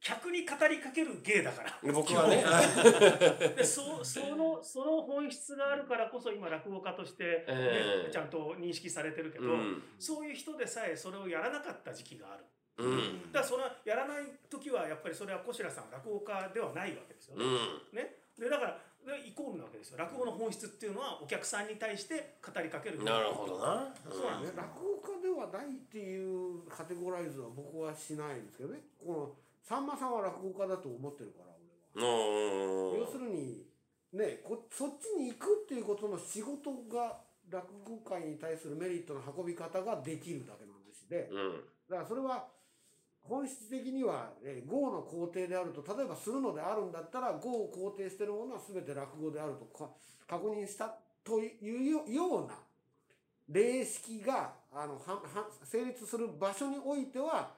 [0.00, 1.92] 客に語りかける芸だから。
[1.92, 2.44] 僕はね
[3.58, 12.44] でそそのその本質があるからこそ今落語家として、ねええちゃんと認識されてるけど、うんそういう人でさえそれをやらなかった時期がある。
[12.78, 13.32] うん。
[13.32, 17.44] だからそれはやらない時はやっぱりそれは小白さん落語家ではないわけですよね。
[17.44, 17.48] う
[17.94, 17.96] ん。
[17.96, 18.14] ね。
[18.38, 19.90] でだからでイコールなわけです。
[19.90, 23.02] よ落語の本質っていうのはお客さんに対して語りかける。
[23.02, 23.94] なるほどな。
[24.10, 28.80] そうなんね、落語家ではないっていうカテゴライズは僕はしないんですけどね。
[28.98, 31.54] このさんまさんは落語家だと思ってるから
[31.96, 32.14] 俺は。
[32.94, 33.00] うん。
[33.00, 33.66] 要するに
[34.12, 41.28] ねこそっちに行くっていうことの仕事が落語界に対するメリットの運び方ができるだけの話で。
[41.32, 41.64] うん。
[41.88, 42.46] だからそれは
[43.28, 49.90] 本質的には、えー、語の肯定であると例えばするのであるんだったら語を肯定してるものは全て落語であるとか
[50.26, 52.54] 確認したというよような
[53.48, 57.50] 例式があのはは成立する場所においては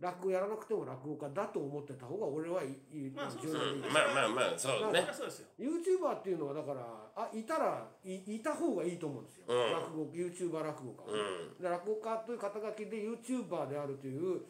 [0.00, 5.46] 落語やらなくても落語家だと思ってた方が俺はいい、まあそう重要でいいうんまあまあまあそうそねですよ。
[5.58, 6.80] YouTuber っていうのはだから
[7.16, 9.72] あいたらいいた方がいいと思うんですよ、うん。
[9.72, 11.18] 落語 YouTuber 落語家は、
[11.58, 11.62] うん。
[11.62, 14.42] で落語家という肩書きで YouTuber であるという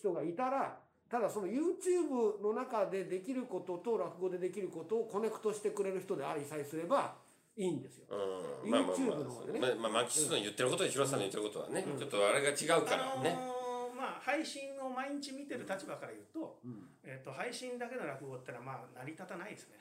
[0.00, 0.78] 人がいたら
[1.10, 7.14] ただその YouTube の中でできることと落語でできることをコネクトしてくれる人でありさえすれば
[7.56, 8.06] いいんですよ。
[8.08, 8.70] うん。
[8.70, 13.36] まあまあま YouTube の方でねあまあまあマキシスの言ってることと広瀬さんの言ってることはねちょっとあれが違うからね。
[13.36, 13.60] あのー
[14.00, 16.56] まあ配信を毎日見てる立場から言うと,、
[17.04, 19.76] えっと配信だけの落語ってのはまあ成り立たないですね。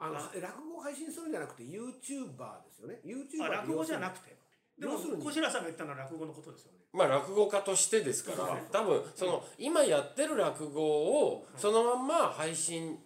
[0.00, 0.32] あのあ。
[0.34, 2.98] 落語を配信するんじゃなくて YouTuber ですよね。
[3.04, 4.34] YouTuber あ落語じゃなくて。
[4.78, 12.96] でも小白さんが言ったのは落語のことですよねまあ落語家としてですから多分その今やってる落語をそのまんま配信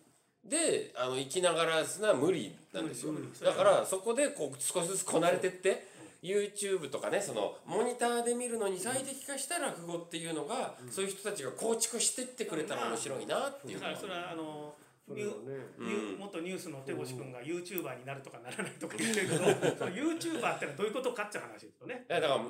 [0.45, 3.13] であの生きながらすのは無理なんですよ。
[3.45, 5.89] だからそこでこう少しずつこなれてって
[6.23, 14.75] YouTube とかねそのモニターで見るのに最適化した落語っていうのがそういう人たちが構築してってくれたら面白いなっていうそれはあの
[15.15, 15.57] ニュね。
[15.79, 16.19] ニュうん。
[16.19, 19.45] 元ニュースの手越君が YouTuber になるとかならないとか言ってるけど
[19.77, 22.41] その YouTuber ってのはどういうことかっていう話ですよねいやだから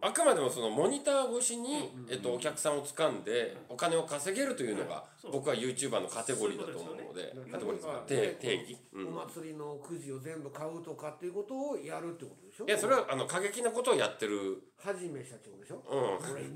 [0.00, 16.46] あくまでもそのモニター越しに、えっと、お客さんを掴んでお金を稼げるというのが僕は YouTuber のカテゴリーだと思うのでカテゴリーですか定定義、うんお祭りのくじを全部買うとかっていうことをやるってことでしょいやそれはあの過激なことをやってるはじめ社長でしょ、うん俺イ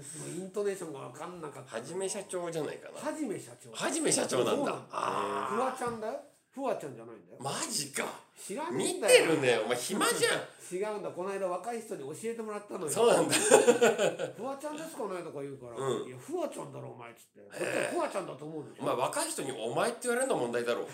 [0.43, 4.83] ントネーションが分かんなかったはじめ社長じゃないかなはじめ社長はじめ社長なんだそう
[5.46, 6.20] フワちゃんだよ？
[6.51, 7.38] フワちゃんじゃないんだよ。
[7.40, 8.05] マジか。
[8.37, 9.27] 知らねえ見んだよ。
[9.27, 9.59] てるね。
[9.64, 10.42] お前暇じゃん。
[10.68, 11.11] 違うんだ。
[11.11, 12.90] この間若い人に教えてもらったのよ。
[12.90, 13.35] そうなんだ。
[13.35, 15.22] フワちゃんですかね？
[15.22, 16.09] とか言うから、うん。
[16.09, 20.87] いやフワちゃんだろお前っつってこっちはフワちゃんだと思うでしょ、お前若い人に「お前」って言われるの問題だろう。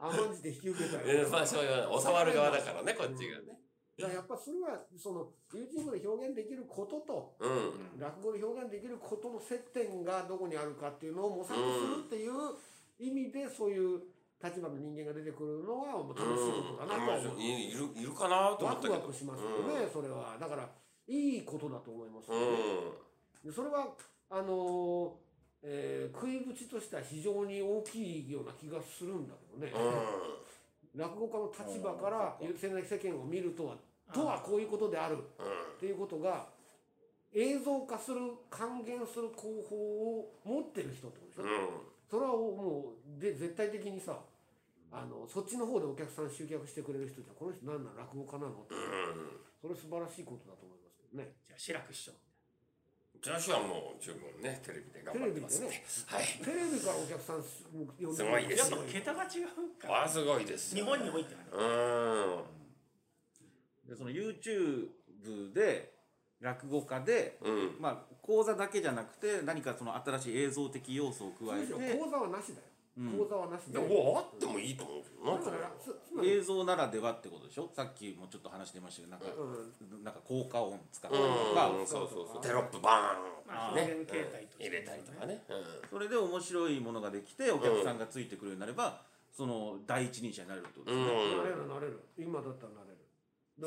[0.00, 1.66] 甘んじて引き受けたよ、えーまあそうい。
[1.68, 3.59] う教わる側だからねこっちがね
[4.00, 8.00] だからやっぱそれはその YouTube で表現できることとうん。
[8.00, 12.32] 落語で表現できることの接点がどこにあるかっていうのを模索するっていう
[12.98, 14.00] 意味でそういう
[14.42, 17.68] 立場の人間が出てくるのは楽しいことだなとう、い。
[17.68, 18.94] いるいるかなと思ワったけど。
[18.94, 20.36] クワクしますよね、それは。
[20.40, 20.68] だから
[21.06, 22.46] いいことだと思いますよね、
[23.44, 23.50] うん。
[23.50, 23.88] でそれは
[24.30, 25.10] あのー
[25.62, 31.00] えー食いぶちとしては非常に大きいような気がするんだけどね、うん。
[31.00, 33.76] 落語家の立場から世間を見るとは
[34.12, 35.18] とはこういうことである。
[35.18, 36.46] っていうことが
[37.32, 38.20] 映像化する
[38.50, 39.76] 還元する方法
[40.20, 41.68] を持ってる人ってことでしょ、うん。
[42.10, 44.18] それはもうで絶対的にさ
[44.92, 48.74] あのそっちの方でお客さん集客してくれる人じゃこの人何なの落語家なのって。
[48.74, 49.40] うん。
[49.62, 51.32] それ素晴らしいことだと思いますけどね。
[51.46, 52.12] じゃあ志らく師匠。
[53.22, 55.70] 女子はもう十分ねテレビで頑張ってますんで。
[55.70, 56.24] テレビはい。
[56.42, 59.88] テレビからお客さんす呼んですごいですやっぱ桁が違うか。
[59.88, 61.46] らあすごいです日本においてはね。
[61.52, 62.59] うん
[63.90, 64.86] でその YouTube
[65.52, 65.92] で
[66.40, 67.76] 落語家で、うん。
[67.80, 73.18] まあ、講座だけじゃなくて何かその新しい映像的要素を加えて講座はなしだよ、うん。
[73.18, 73.72] 講座はなしで。
[73.72, 77.68] でもあってもいいと思うけどなだからつつまり映像ならではってことでしょ？
[77.74, 83.82] さっきもちょっと話してましたけどなんか、うんなんか効果音使ったりうんとか、うんそうそうそうテロップバーンまあね。
[83.82, 85.42] 表現形態として入れたりとかね、
[85.90, 89.02] それで面白いものができてお客さんがついてくるようになれば、
[89.36, 91.36] その第一人者になれるってことですね、うん。
[91.36, 92.00] なれるなれる。
[92.16, 92.96] 今だったらなれる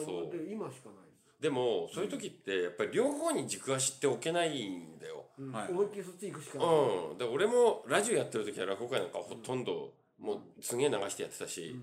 [0.02, 0.32] そう。
[0.32, 0.98] で今しかない
[1.42, 5.26] でもそういう時ってやっぱり両方に軸足っておけないんだよ。
[5.38, 5.52] うん。
[5.52, 11.76] はい思いっきりそっち行くしかない、うん、で俺もラジオやってる時は落語会なんかほとんどもうすげえ流してやってたし、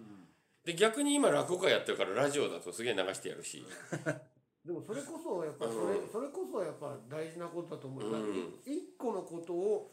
[0.64, 3.62] で逆に今落語会やってるからラジオだとすげえ流してやるし、
[4.64, 6.08] でもそれこそやっぱそれ,、うん。
[6.08, 8.54] それこそやっぱ大事なことだと思う、うん。
[8.64, 9.92] 一個のことを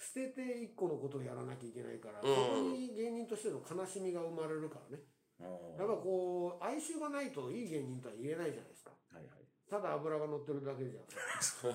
[0.00, 2.34] 捨てて一個のことをやらなきゃいけないから、うん。
[2.34, 5.02] そこに芸人としての悲しみが生まれるからね
[5.40, 8.90] やっぱこう哀愁がないといい芸人とは言えないじゃないですか。
[9.12, 9.46] はいはい。
[9.68, 11.00] ただ油が乗ってるだけじゃ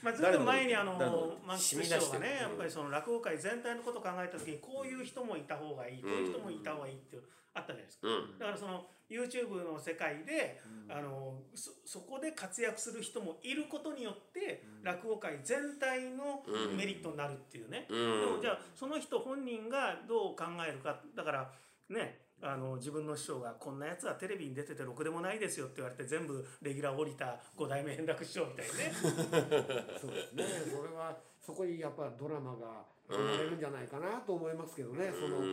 [0.00, 8.06] まあ、ずっと前にあの満喫師匠がねやっぱりその落語界全体のことを考えた時にこういう人もいた方がいいこういう人もいた方がいいっていうあったじゃないですか。
[8.06, 16.76] うん、だからその YouTube の世界で、あのそそこで活躍する人もいることによって、落語界全体のうん。
[16.76, 18.20] メリットになるっていうね、うん。
[18.20, 21.02] でもじゃあその人本人がどう考えるか。
[21.14, 21.50] だから
[21.88, 28.92] ねあの自分の師匠が「こんなやつはテレビに出ててろくでもないですよ」って言われて全部レギュラー降りた五代目円楽師匠みたいにね。
[29.98, 30.44] そうですね。
[30.70, 35.44] それはそこにやっぱドラマが生まれるんじゃないかなと思いますけどね、そのうん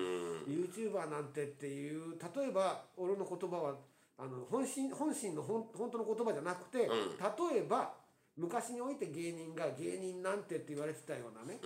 [0.48, 3.76] YouTuber なんてっていう例えば俺の言葉は
[4.18, 6.90] あの本心本心の本本当の言葉じゃなくて、ん。
[6.90, 7.94] 例えば
[8.36, 11.60] 昔において芸人が芸人なんてって言われてたようなね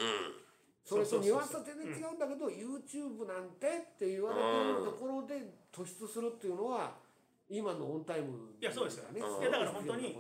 [0.87, 5.35] それとニュアンスは全然違うんだけど、YouTube なんてって言われてるところで
[5.69, 6.95] 突出するっていうのは
[7.49, 9.19] 今のオンタイムいやそうですよね。
[9.19, 10.15] だから本当に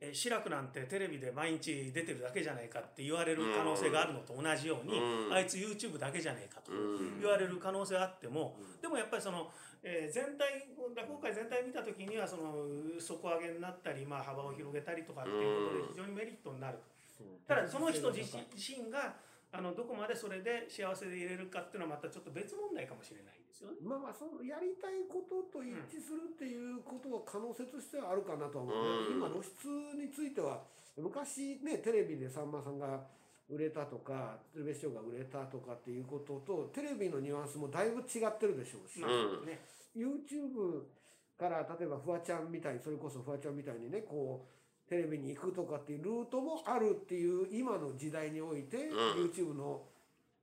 [0.00, 5.32] えー志らくなんてテレビで毎日出てるだけじゃないかって言われる可能性があるのと同じように、うん。
[5.32, 9.50] あいつ YouTube だけじゃねえかとうん言われる可能性があっても、でもやっぱりその、
[9.82, 12.66] えー全体落語界全体見た時にはその
[13.00, 16.78] 底上げになったり、まあ、幅を広げたりとかっていうことで非常にメリットになる。
[17.48, 19.16] ただその人自身が
[19.50, 23.76] あのどこまでそれで幸せでいれるかっていうのはまたちょっと別問題かもしれないですよね。
[23.82, 28.76] まあまあそのやりたいことと一致するっていうことは可能性としてはあるかなとは思う、
[29.08, 29.16] うん。
[29.16, 30.62] 今露出については
[30.96, 33.00] 昔ねテレビでさんまさんが
[33.48, 39.64] 売れたとか鶴瓶師匠が売れたとかっていうこととテレビのニュアンスもだいぶ違ってるでしょうし、まあね。
[39.96, 40.84] YouTube
[41.38, 44.57] から例えばフワちゃんみたいにそれこそフワちゃんみたいにねこう
[44.88, 49.30] テレビに行くとかっていうルートもあるっていう今の時代において、うん。
[49.30, 49.82] YouTube の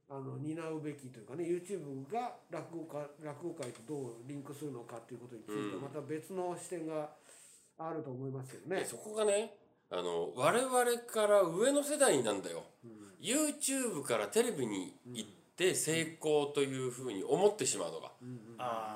[0.08, 5.82] あの担うべきというかね YouTube が落語家落語界とどうリンクするのかっていうことについてうん。
[5.82, 7.10] また別の視点が
[7.80, 8.82] あると思いますけどね。
[8.82, 8.86] で。
[8.86, 9.56] そこがね
[9.90, 12.64] あの我々から上の世代なんだよ、
[13.22, 18.12] YouTube からテレビに行って成功というふうに思ってしまうのが。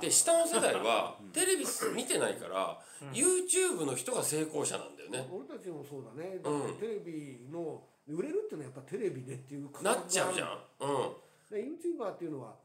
[0.01, 2.79] で下の世代はテレビ見てないから、
[3.13, 5.27] YouTube の人が成功者なんだよね。
[5.31, 6.39] 俺たちもそうだね。
[6.43, 10.49] だテレビの売れるっていうのはやっぱテレビでっていう感なっちゃうじゃん。
[10.81, 11.13] うん。
[11.49, 12.55] で YouTuber っていうのは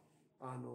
[0.41, 0.71] あの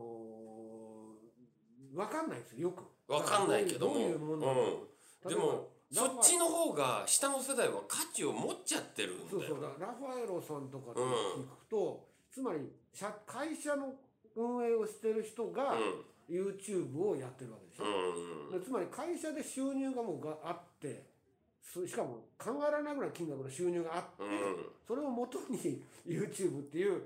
[1.93, 2.83] ー、わかんないですよよく。
[3.11, 3.93] わかんないけども。
[3.95, 5.29] どういうもうん。
[5.29, 9.61] でもそっちの方が下の世代は価値を持っちゃってるんだよそうそう。
[9.61, 11.03] だラファエロさんとかって聞
[11.43, 12.59] くと、つまり
[12.93, 13.93] 社会社の
[14.35, 15.75] 運営をしてる人が
[16.29, 21.03] YouTube をやってるわけでしょ、うんうんでつまり会社で収入がもうがあって
[21.61, 24.29] そしかも考えられないぐらい金額の収入があって、うん。
[24.87, 27.03] それをもとに YouTube っていう、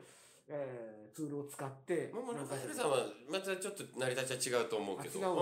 [0.48, 2.98] えーツールを使ってもうラなんかファエルさんは
[3.32, 5.20] またちょっと成り立ちは違うと思うけど。
[5.20, 5.36] あ違うの、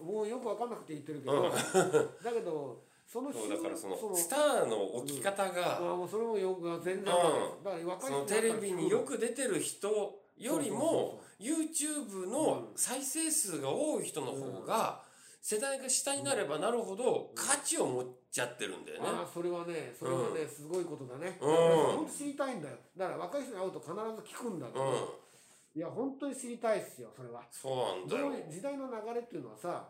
[0.00, 1.50] もうよく分かんなくて言ってるけど、うん。
[1.50, 7.18] だけどそのそうだからそのスターの置き方あがもうそれもよく全然だか
[7.64, 8.10] ら若い。
[8.10, 9.88] そのテレビによく出てる人
[10.36, 15.00] よりも YouTube の再生数が多い人の方が
[15.40, 19.08] 世代が下になればなるほど価値を持っちゃってるんだよね。
[19.08, 21.54] ああそれはねそれはね、すごいことだね、うん。
[21.96, 22.76] 本当知りたいんだよ。
[22.94, 27.40] だから若い人に会うと必ず聞くんだけど、うん、いや本当に知りたいっすよそれは。
[27.50, 28.44] そうなんだよ。
[28.50, 29.88] 時代の流れっていうのはさ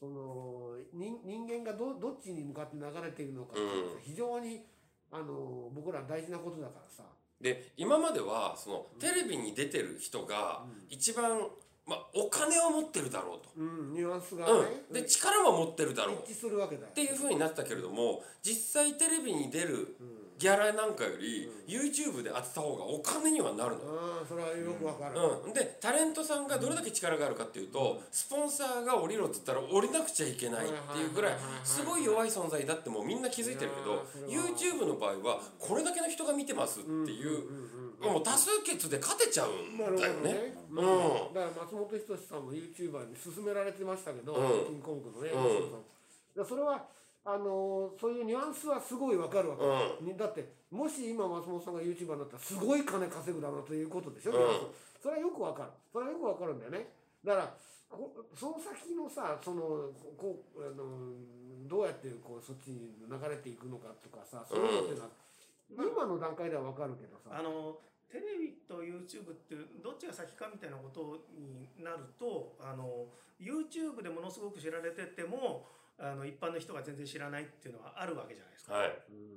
[0.00, 4.00] その人人間がどどっちに向かって流れているのかっていうん。
[4.02, 4.62] 非常に
[5.10, 7.02] あの僕ら大事なことだからさ。
[7.40, 11.40] で今まではそのテレビに出てる人が一番、
[11.86, 13.50] まあ、お金を持ってるだろうと。
[13.56, 14.52] うんニュアンスがね、
[14.88, 16.16] うん、で力も持ってるだろう。
[16.18, 16.22] っ
[16.94, 19.96] ていう風になったけれども実際テレビに出る
[20.38, 23.82] ギャラなんかより YouTube で当てた方がお金にはなるの。
[23.82, 25.14] ああそれはよくわかる、
[25.46, 31.32] うん、でタレントさんがどれだけ力があるかっていうとスポンサーが降りろって言ったら降りなくちゃいけないっていうぐらい
[31.64, 37.42] すごい弱い存在だってもうみんな気づいてるけど YouTube の場合はこれだけの人が見てますっていう
[38.00, 40.32] もう多数決で勝てちゃうんなるほどだよね。
[40.32, 40.54] ね。
[40.70, 41.34] うん。
[41.34, 44.66] だから松本人志さんも YouTuber に勧められてましたけど、うん。
[44.66, 45.30] キングコングのね、
[46.36, 46.46] うん。
[46.46, 46.86] それは
[47.28, 49.64] あのーそういうニュアンスはすごいわかるわけ、
[50.00, 54.38] うにだってもし今松本さんが YouTuber になったらすごい金稼ぐだろうということでしょ、うん。
[55.02, 55.68] それはよくわかる。
[55.92, 56.88] それはよくわかるんだよね。
[57.22, 57.54] だから
[57.90, 61.12] こその先のさそのこうあの
[61.68, 65.10] どうやってこうそっちに流れていくのかとかさそういうのっていうのは、
[65.84, 67.36] 今の段階ではわかるけどさ。
[67.36, 67.76] あの
[68.08, 69.54] テレビと YouTube って
[69.84, 73.04] どっちが先かみたいなことになるとあの
[73.38, 75.68] YouTube でものすごく知られてても
[75.98, 78.74] あの一般の人が全然知らないっていうのはあるわけじゃないですか。
[78.74, 78.92] はい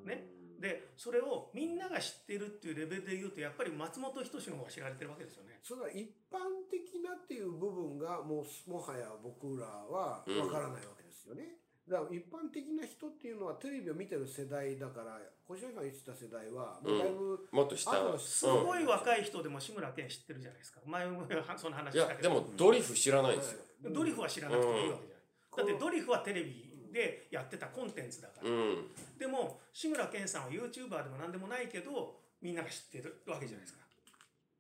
[0.06, 5.58] ねでそれをみんなが知ってるっていうレベルで言うとやっぱり松本人志の方が知られてるわけですよね。
[5.64, 6.38] それは一般
[6.70, 11.58] 的なっていう部分がもうもはや僕らはわからないわけですよね。
[11.90, 20.80] だから一般的な人っていうのはテレビを見てる世代だから星野さんが言ってた世代はもうだいぶ、もっと下すごい若い人でも志村けん知ってるじゃないですか。
[20.86, 21.26] 前も
[21.58, 22.30] その話いやしたけど。
[22.30, 25.11] でもドリフ知らないんですよドリフは知らなくてもいいわけじゃない。
[25.58, 28.50] だってドリフはテレビでやってたコンテンツだから。
[28.50, 33.82] うんでも志村けんさんは YouTuber でも何でもないけどみんなが知ってるわけじゃないですか。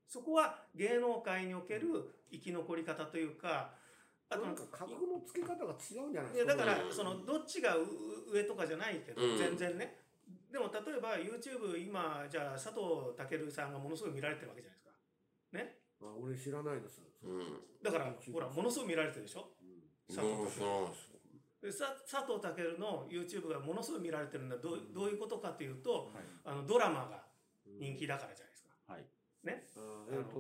[0.07, 1.87] そこは芸能界における
[2.31, 3.71] 生き残り方というか
[4.29, 7.85] あとなんか格の付け方が違うんじゃないいやだからうんそのどっちがう
[8.31, 9.97] 上とかじゃないけどうん全然ね。
[10.51, 14.91] でも例えば YouTube 今じゃあ佐藤健さんがものすごい見られてるわけじゃないですか。
[15.57, 15.77] ね。
[16.01, 17.01] あ俺知らないです。
[17.23, 19.47] うんだからほらものすごい見られてるでしょ。
[20.13, 20.91] 佐藤うんそ
[21.63, 26.23] うでさ佐藤健の YouTube がものすごい見られてるのはどうどういうことかというと、はい。
[26.43, 27.23] あのドラマが
[27.79, 28.69] 人気だからじゃないですか。
[28.87, 29.05] はい。
[29.43, 29.63] ね。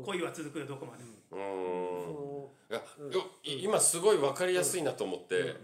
[0.03, 1.11] 恋は続くよどこまでも。
[1.29, 3.11] そうん。
[3.11, 5.55] のいやよ今すごい分かりやすいなと思って、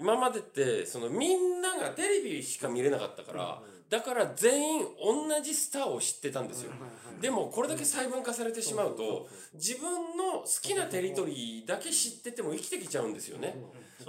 [0.00, 4.86] 今までってそのみんながテレビしか見れなかったから、だから全員
[5.28, 6.72] 同じスターを知ってたんですよ、
[7.20, 13.56] でもこれだけ細分化されてしまうと自分の好きなテリトリーだけ知ってても生きてきちゃうんですよね。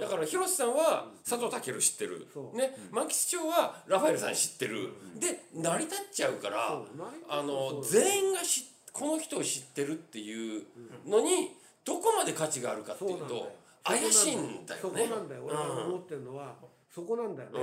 [0.00, 2.26] だから広瀬さんは佐藤健知ってる。
[2.54, 2.74] ね。
[2.90, 4.94] 満吉町はラファエルさん知ってる。
[5.20, 6.80] で成り立っちゃうから
[7.28, 10.62] あの全員がしこの人を知ってるっていう
[11.06, 11.50] のに
[11.84, 13.52] どこまで価値があるかっていうと
[13.84, 14.82] 怪しいんだよね。
[14.82, 15.42] そこなんだよ。
[15.44, 16.54] 俺が思ってるのは、
[16.92, 17.60] そこなんだよね、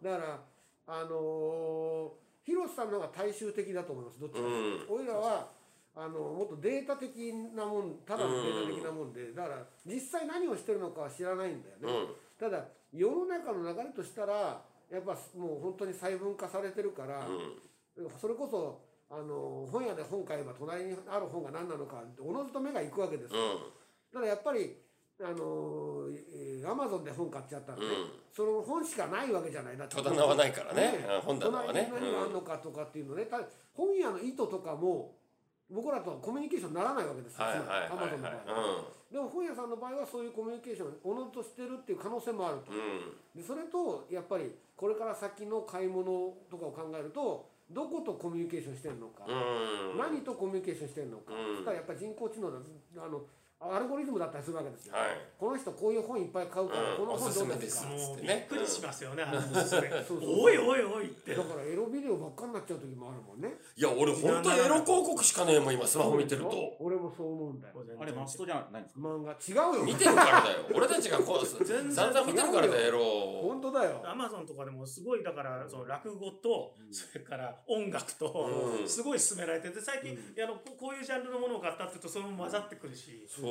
[0.00, 0.40] うだから
[0.86, 5.46] あのー広瀬さんの方が大衆的だと思いますどっちかというと、俺らは
[5.94, 12.08] あのもっとデータ的なもんただのデータ的なもんで、だから実際何をしてるのかは知らないんだよね、
[12.40, 14.60] ただ世の中の流れとしたら
[14.90, 17.22] やっぱもう本当に細分化されてるから、
[18.20, 23.38] それこそあの本屋で本買えば隣にある本が何なのかおのずと目が行くわけですよ、
[24.12, 24.74] だからやっぱり
[25.20, 26.08] あの
[26.64, 28.10] アマゾンで本買っちゃったらね、うん。
[28.32, 31.04] その本しかないわけじゃないだって戸棚はないからね。
[31.06, 31.90] うん本棚はね。
[31.92, 33.38] 何があるのかとかっていうのね、た
[33.74, 35.14] 本屋の意図とかも
[35.70, 38.10] 僕らとはコミュニケーションにならないわけですよ、はいはいアマはい。
[38.10, 38.68] ゾンの場合は。
[38.78, 38.84] は。
[39.12, 42.72] でも本屋さんの場合はそういうコミュニケーションをおのずとしてるっていう可能性もあると。
[42.72, 42.76] い。
[42.76, 43.40] うん。
[43.40, 49.98] でそれとやっぱりこれから先の買い物とかを考えるとどことコミュニケーションしてるのか、うん。
[49.98, 51.56] 何とコミュニケーションしてるのか、うん。
[51.56, 52.58] そしたらやっぱり人工知能だ
[52.96, 53.22] あの
[53.70, 55.18] アルゴリズムだったりするわけですよ、はい。
[55.38, 56.96] この人こういう本いっぱい買うから、うん。
[56.98, 59.24] この本どうでおすかびっくりしますよね、
[60.20, 61.34] おいおいおいって。
[61.34, 63.54] だからエロビデオばっかになっちゃう時もあるもんね。
[63.76, 66.76] いや俺本当エロ広告しかねえもん今スマホ見てると。
[66.80, 67.74] 俺もそう思うんだよ。
[68.00, 69.00] あれマストじゃないんですか？
[69.00, 69.84] 漫画違うよ。
[69.84, 70.58] 見てるからだよ。
[70.74, 72.98] 俺たちがこう全然散々見てるからだよエロ。
[73.42, 74.02] 本当だよ。
[74.04, 78.50] アマゾンとかでもすごいだからその落語と、それから音楽と、
[78.80, 78.88] うん。
[78.88, 83.44] すごい勧められてて最近、あのここういうジャンルのものを買ったって言うとそれも混ざってくるし、そう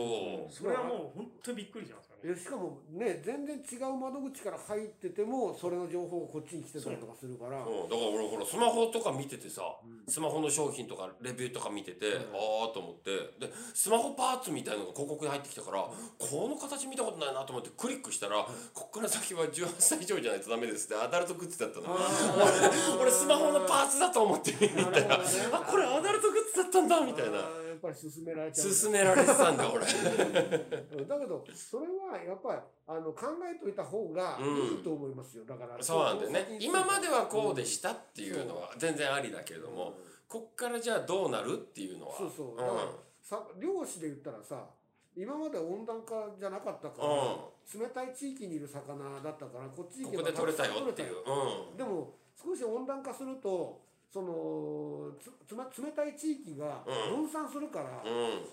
[0.49, 2.33] それはもう本当にびっくりしますよね。
[2.33, 7.57] でしかもね全然違う窓口から入っててもそれの情報がこっちに来てたりとかするから。
[7.57, 7.61] う。
[7.61, 9.61] んだから俺ほらスマホとか見ててさ、
[10.07, 13.11] スマホの商品とかレビューとか見てて、ああと思って。
[13.39, 21.89] でスマホパーツみたいのが広告で入ってきたから、この形見たことないなと思ってクリックしたら、こっから先は18歳以上じゃないとダメですってアダルトグッズだったの。
[22.99, 25.23] 俺俺スマホのパーツだと思って見たら、な
[25.53, 27.39] あこれアダルトグッズだったんだみたいな
[27.81, 29.81] っぱり勧められちゃう勧められてたんだ俺。
[31.01, 35.45] うんだけどそれはやっぱりあの考えといた方がいいと思いますよ。
[35.45, 36.57] だからそうなんだよね。
[36.61, 39.95] 今まではこうでしたっていうのは全然ありだけれども、
[40.27, 42.17] こっからじゃあどうなるっていうのは。
[42.17, 42.47] そうそう。
[42.51, 44.67] うんだからさ漁師で言ったらさ
[45.15, 47.79] 今まで温暖化じゃなかったから、うん。
[47.79, 51.15] 冷たい地域にいる魚だったからこっち行こけばこで取れたよっていう。
[51.15, 51.73] たくさん取れたよ。
[51.77, 53.81] でも少し温暖化すると
[54.11, 57.21] そのつつま冷たい地域がうん。
[57.23, 58.03] 分散するから、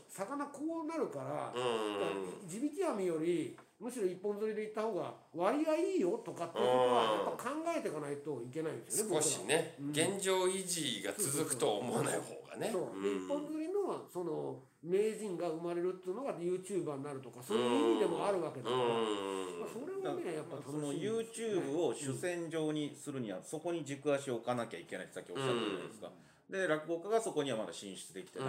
[0.08, 2.48] 魚こうなるから、うん。
[2.48, 12.70] 地引き網よりむしろ一本釣りで行った方が割合いいよとかっていうことはやっぱ考えていかないといけないんですよね少しね、現状維持が続くと思わない方がね。
[12.70, 21.62] 一本釣りのその名人が生まれるっていうのが YouTuber になるとかそういう意味でもあるわけだから、まあ、それはねやっぱその楽しみですね。
[21.66, 26.10] YouTube を主戦場にするにはそこに軸足を置かなきゃいけないってさっきおっしゃったじゃないですか。
[26.48, 28.48] で落語家がそこにはまだ進出できてない、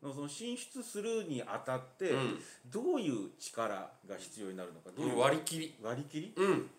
[0.00, 2.38] その進出するにあたって、うん。
[2.72, 4.88] どういう力が必要になるのか。
[4.96, 5.74] どういう割り切り。
[5.82, 6.42] 割り切り？
[6.42, 6.70] うん。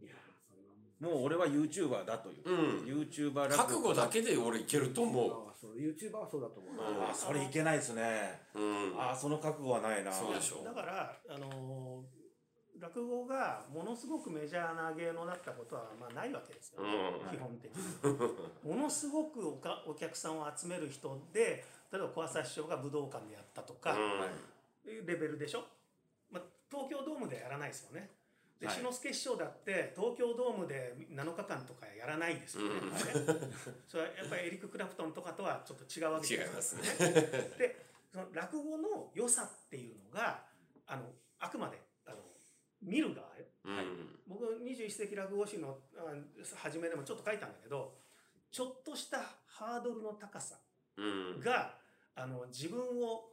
[0.00, 0.14] いや
[0.48, 1.24] それはもう。
[1.24, 2.84] 俺は YouTuber だという、うん。
[2.86, 8.94] YouTuber 落語覚悟だけで俺いけると思うそう YouTuber はそうだと思う、うんあそれいけないですね、うん。
[8.96, 10.10] あその覚悟はないな。
[10.10, 10.64] そうでしょ。
[10.64, 12.20] だからあのー
[12.80, 17.30] 落語がものすごくメジャーな芸能だったことはまあないわけですよ、うん。
[17.30, 18.74] 基本的に。
[18.74, 23.94] ものすごくおかお客さんを集める人で例えば小朝師匠が武道館でやったとか、
[24.86, 25.64] いうレベルでしょ、
[26.32, 28.08] まあ、東京ドームでやらないですよね。
[28.60, 28.76] ではい。
[28.76, 32.68] 志の輔師匠だって東京ドームで7日間とかやらないですよね。
[32.68, 32.92] うん。
[33.88, 36.82] それはやっぱりエリック・クラプトンとかとはちょっと違うわけ違いですよますね。
[37.58, 40.44] でその落語の良さっていうのが
[40.86, 41.02] あの
[41.38, 42.16] あくまであの
[42.82, 43.44] 見る側よ。
[43.64, 44.18] うん。
[44.26, 46.14] 僕21世紀落語史のあ
[46.56, 47.94] 初めでもちょっと書いたんだけど
[48.50, 50.56] ちょっとしたハードルの高さ
[50.98, 51.40] うん。
[51.40, 51.78] が
[52.14, 53.30] あの自分を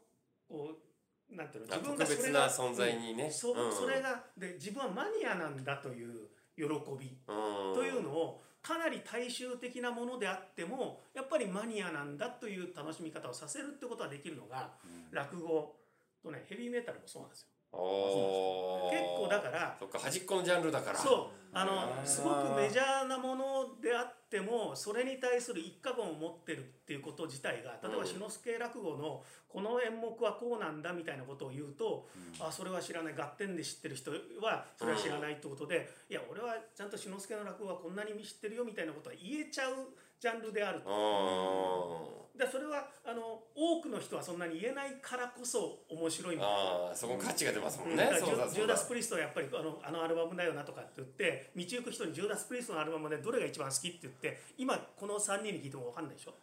[0.47, 0.86] こう
[1.31, 3.29] なんていうのあ自分が特別な存在にね。
[3.29, 3.73] そうん。
[3.73, 7.17] それがで自分はマニアなんだという喜び。
[7.27, 7.75] うん。
[7.75, 14.71] というのをかなり大衆的なものであってもやっぱりマニアなんだという楽しみ方をさせるってことができるのが
[15.11, 15.75] 落語。
[16.23, 17.47] とねヘビーメタルもそうなんですよ。
[17.71, 18.91] おー。
[18.91, 20.97] 結構だからそっか端っこのジャンルだから。
[20.97, 21.47] そう。
[21.53, 28.05] ああのーすごくメジャーなものであってもそれに対する一過言を持ってるっていうこと自体が例えばうん。
[28.05, 32.06] 志の輔落語のこの演目はこうなんだみたいなことを言うと、
[32.39, 33.13] あそれは知らない。
[33.13, 34.11] 合点で知ってる人
[34.41, 39.73] はそれは知らないってことで、いや俺はちゃんと志の輔の落語はこんなに知ってるよみたいなことは言えちゃう
[40.19, 40.89] ジャンルであると。
[40.89, 46.55] あでそれはあの多くの人はそんなに言えないからこそ面白いみたいな。
[46.55, 47.97] あーそこ価値が出ますもんね。
[47.97, 48.53] だからジュそうだそうだ。
[48.53, 56.35] ジューダス・プリストはやっぱりあのあのアルバムだよなとかって言って道行く人にジューダス・プリストのアルバムでどれが一番好きって言って今この3人に聞いても分かんないでしょ、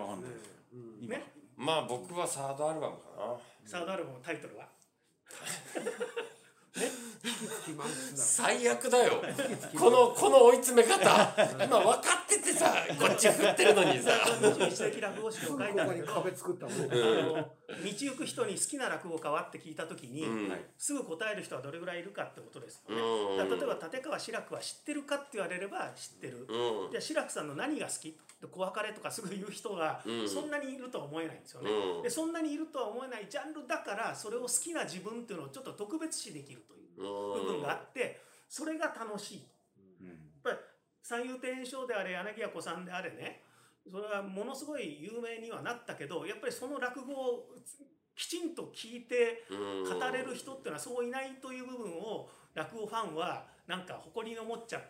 [0.00, 1.06] わかんない。
[1.06, 1.22] ね、
[1.54, 3.36] まあ僕はサードアルバムかな。
[3.66, 4.64] サードアルバムのタイトルは？
[8.14, 9.22] 最悪だよ。
[9.78, 11.34] このこの追い詰め方。
[11.64, 14.10] 今分かっててさこっち振ってるのにさ
[17.66, 20.48] 21世紀落語史を書いすぐここにたんだけどあ壁作ったもんね、の道行く人に好きな落語家はって聞いた時に、うん。
[20.48, 20.60] はい。
[20.78, 23.02] すぐ答える人はどれぐらいいるかってことですよね。
[23.50, 26.46] 例えば立川志らくは知ってるかって言われれば知ってる。
[26.48, 26.90] うん。
[26.90, 30.28] じゃあ志らくさんの何が好きって小別れとかすぐ言う人がうん。
[30.28, 31.70] そんなにいるとは思えないんですよね。
[31.70, 32.02] うん。
[32.02, 39.46] でそんなにいるとは思えないジャンルだからそれを好きな自分っていうのをちょっと特別視できるという部分があってそれが楽しい。
[40.00, 40.06] うん。
[40.06, 40.56] やっぱり
[41.02, 43.42] 三遊亭圓生であれ柳家小さんであれね
[43.90, 47.48] それはものすごい有名にはなったけどやっぱりその落語を
[48.16, 49.84] きちんと聞いてうん。
[49.84, 54.82] 語れる人っていうのはそういないという部分を落語ファンはなんか誇りに思っちゃっ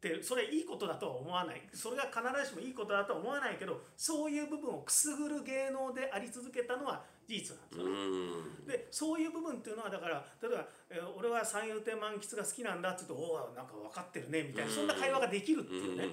[0.00, 1.62] てそれいいことだとは思わない。
[1.72, 7.92] それが必ずしもいいことだとは思わないけどそういう部分をくすぐる芸能であり続けたのは事実なんですよね。
[7.92, 8.66] うん。
[8.66, 16.08] でそういう部分っていうのはだから例えば、えー俺は三遊亭満喫が好きなんだって言うと「おおなんか分かってるね」みたいなそんな会話ができるっていうね、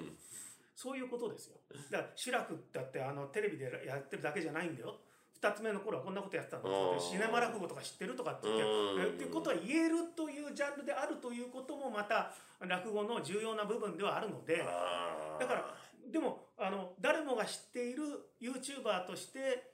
[0.76, 1.58] そういうことですよ。
[1.92, 4.96] だから志らくだってあのテレビでやってるだけじゃないんだよ。
[5.42, 6.70] 2つ目の頃はこんなことやってたんだ。
[6.70, 14.58] あーシネマ落語とか知ってるとかって言ってっていうことは言えるというジャンルであるということもまた落語の重要な部分ではあるので。
[14.58, 15.76] だから
[16.12, 18.04] でもあの誰もが知っている
[18.42, 19.71] YouTuber として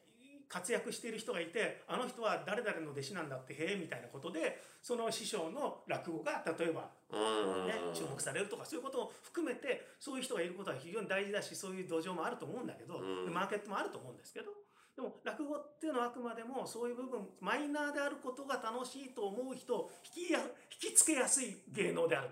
[0.49, 7.67] 活躍している人がいてあの人は誰々の弟子なんだってへえみたいなことでその師匠の落語が例えば、うん。
[7.67, 13.33] ね、注目されるとかそういうことを含めてそういう人がいることは非常に大事だしそういう土壌もあると思うんだけど、うん。
[13.33, 14.51] マーケットもあると思うんですけど
[14.95, 22.29] でも落語っていうのはあくまでもそういう部分マイナーであることが楽しいと思う人を引きや引きつけやすい芸能である。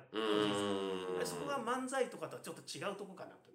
[1.23, 3.54] そこが漫才とかとはちょっと違うとこかなと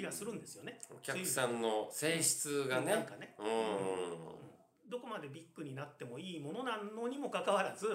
[0.00, 0.80] 気がするんですよね。
[0.90, 2.92] お客さんの性質がね。
[2.92, 4.90] なんかね、うん。
[4.90, 7.86] どこまでビッグになってもいいものなのにもかかわらず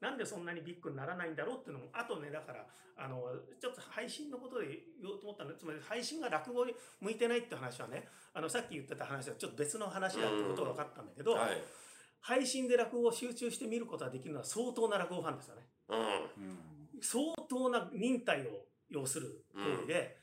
[0.00, 2.64] なんでそんなにビッグにならないんだろうっていうのもあとねだから
[2.96, 3.22] あの
[3.60, 4.66] ちょっと配信のことで
[5.02, 5.52] 言おうと思ったの。
[5.54, 11.62] つまり配信が落語に向いてないって話はねあのさっき言ってた話はちょっと別の話だってことが分かったんだけど、はい。
[12.20, 15.62] 配信で落語を集中して見ることができるのは相当な落語ファンですよね。
[15.88, 15.98] うん。
[15.98, 16.58] うん。
[17.00, 20.16] 相当な忍耐を要する行為で、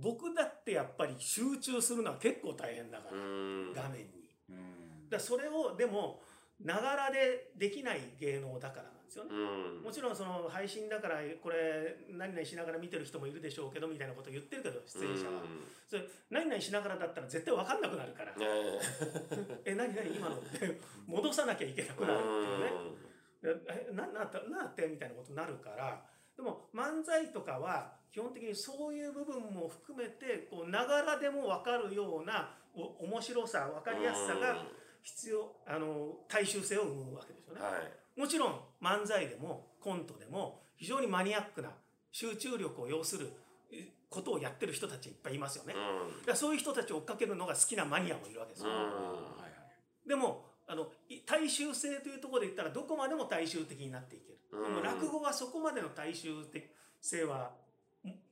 [0.00, 3.72] 僕だってやっぱり集中するのは結構大変だから、うん。
[3.72, 4.06] 画面に。
[4.50, 5.08] うん。
[5.08, 6.20] だそれをでも
[6.60, 9.30] ながらでできない芸能だからなんですよね。
[9.32, 9.82] うん。
[9.82, 15.42] もちろんその配信だからこれ何々しながら見てる人もいるでしょうけどみたいなこと言ってるけど出演者は、
[15.88, 18.32] それ何々しながらだったら絶対分かんなくなるから。
[18.34, 18.40] うん。
[18.42, 26.02] ね「え何何今の」って戻さなきゃいけなくなるっていうね「えななったなって?」みたいなことになるから
[26.36, 34.64] でも漫才とかは基本的にそういう部分も含めてこうながらでも分かるようなお面白さ分かりやすさが
[35.02, 37.60] 必要あの大衆性を生むわけですよね。
[37.60, 37.72] はい
[38.16, 41.70] もちろん漫才でもコントでも非常にマニアックな
[42.12, 43.28] 集中力を要する
[43.72, 45.74] えことをやってる人たちいっぱいいますよね。
[45.74, 48.70] だからそういう人たちを追っかけるのが好きなマニアもいるわけですよ。
[48.70, 54.33] うんはいはいでもあのい大衆性というところで言ったらどこまでも大衆的になっていける。
[54.54, 54.74] でうん。
[54.76, 56.64] も落語はそこまでの大衆的
[57.00, 57.50] 性は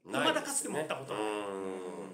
[0.04, 1.18] まだかつて持ったことが。
[1.18, 2.12] ないうん。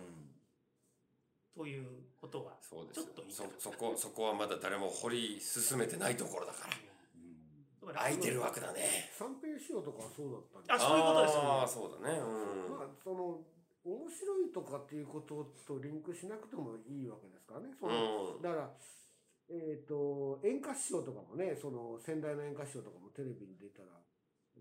[1.57, 1.87] という
[2.21, 6.75] ことはちょっとそそこそこはまだ誰も掘り進めてないところだから。
[7.95, 9.11] 空いてる枠だね。
[9.17, 11.49] 三平師匠とかはそうだったんであそういうことですよね。
[11.49, 12.19] ああそうだね。
[12.21, 12.77] うん。
[12.77, 13.41] まあその
[13.85, 17.73] 面白いとかっていうこととリンクしなくてもいいわけですからね。
[17.81, 18.43] そのうん。
[18.43, 18.71] だから、
[19.49, 23.98] えっ、と、演歌師匠とかもね、その先代の演歌師匠とかもテレビに出たら、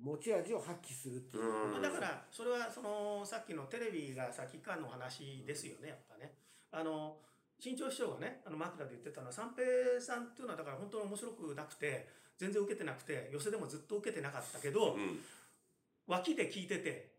[0.02, 1.76] 持ち味を発揮するっていう。
[1.76, 6.34] うんだからそれはそのさっきのテレビが先かの話ですよねやっぱね。
[6.72, 7.18] あの
[7.60, 15.20] 新潮師匠がねあの枕で言ってたのは三平さんっていうのはだから本当に面白くなくて全然受けてなくて寄せでもずっと受けてなかったけど、うん
[16.10, 17.12] 脇で聞いてて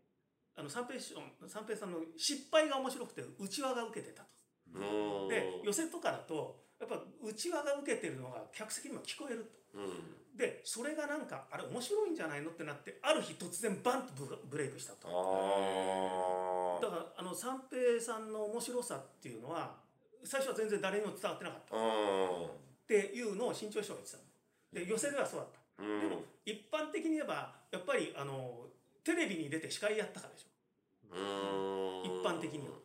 [0.55, 4.29] あの三平師匠三平さんの失敗が面白くて内輪が受けてたと。
[4.73, 9.79] うんで寄せとかだとやっぱ内輪が受けてるのが客席にも聞こえると。
[9.79, 10.37] うん。
[10.37, 15.07] でそれがなんかあれ面白いんじゃないのってなってある日突然バンとブブレイクしたと。
[15.09, 19.75] あだからあの三平さんの面白さっていうのは
[20.23, 21.75] 最初は全然誰にも伝わってなかった。
[21.75, 22.47] っあ
[22.87, 24.17] ていうのを新潮師匠が言ってた。
[24.17, 24.23] の
[24.71, 25.99] で寄せではそうだった、うん。
[25.99, 28.67] でも一般的に言えばやっぱりあの
[29.03, 30.49] テレビに出て司会やったからでしょ。
[31.11, 32.21] うん。
[32.21, 32.75] 一般的には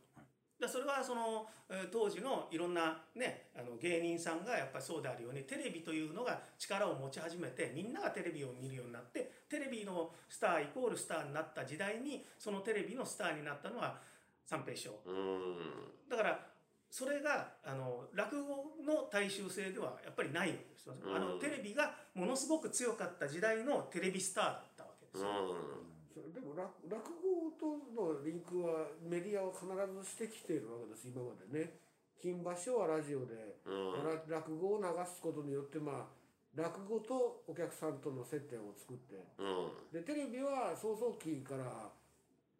[0.60, 13.98] だそれはその、えー当時のいろんなねあの芸人さんがやっぱりそうであるようにテレビというのが力を持ち始めてみんながテレビを見るようになってテレビのスターイコールスターになった時代にそのテレビのスターになったのは
[14.46, 14.90] 三平師匠。
[15.06, 16.08] うん。
[16.08, 16.46] だから
[16.90, 21.40] それがあの落語の大衆性ではやっぱりないわけですよ、あのうん。
[21.40, 25.28] テレビがものすごく強かった時代のテレビスターだったわけですよ、
[26.14, 31.78] でも落落語とのリンクはメディアは必ずしてきているわけです今までね。
[32.22, 33.34] 金馬師匠はラジオで、
[33.66, 34.04] うん。
[34.06, 39.18] ら落語を流すことによってまあ落語とお客さんとの接点を作って。
[39.38, 39.90] うん。
[39.90, 41.90] でテレビは創造期から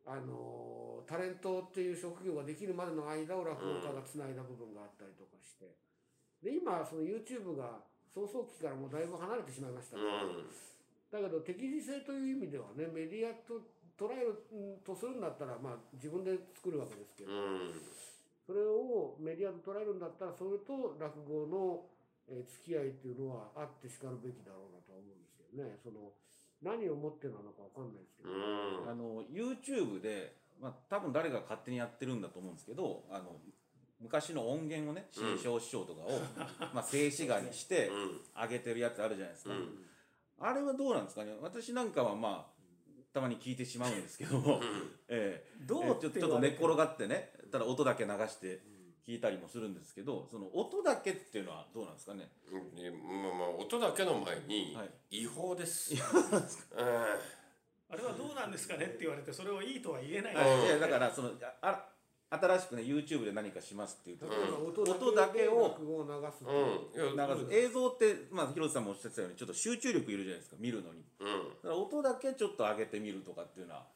[0.06, 5.70] あのタレントっていう職業ができるまでの間を落語家がつないだ部分があったりとかして。
[6.42, 7.78] で今その YouTube が
[8.12, 10.73] 創造期からもうだいぶ離れてしまいましたから、うん
[11.14, 13.62] だけど適時性という意味ではねメディアと
[13.94, 17.70] 捉えるうんとするんだったらまあ自分で作るわけですけど、うん。
[18.46, 21.86] それをメディアと捉えるんだったらそれと落語の、
[22.28, 25.78] えー付き合いっていうのはあってしかるべきだろうなとは思うんですけどね。
[25.82, 26.10] その
[26.62, 28.90] 何をもってなのかわかんないですけど、うん。
[28.90, 33.36] あの YouTube で、まあ、多分誰が勝手にやってるんだと思うんですけどあの
[34.00, 36.20] 昔の音源をね新章師匠とかを、
[36.74, 38.42] まあ、静止画にしてうん。
[38.42, 39.78] 上げてるやつあるじゃないですか、うん
[40.40, 41.24] あれはどうなんですか？
[41.24, 42.54] ね私なんかはまあ
[43.12, 44.60] たまに聞いてしまうんですけども、
[45.08, 45.64] ええ。
[45.66, 48.60] どうええちょってちょっと寝転がってねただ音だけ流して
[49.06, 52.30] 聞いたりもするんですけどその音だけっていうのはどうなんですかね？
[52.50, 52.74] うん。
[52.74, 54.90] ねまあまあ音だけの前にはい。
[55.22, 55.94] 違法です。
[57.88, 61.93] あれはどうなんですかねって言われてそれをいいとは言えない、うんいやだからそのああ
[62.40, 71.04] 新しくね YouTube で何かしますっていう時例えばに、音音だだけを流す映像って、まあ、広瀬さんもおっしゃってたようにちょっと集中力いるじゃないですか見るのに。
[71.20, 71.28] うん。
[71.62, 73.86] だから音だけちょっと上げてみるとかっていうのは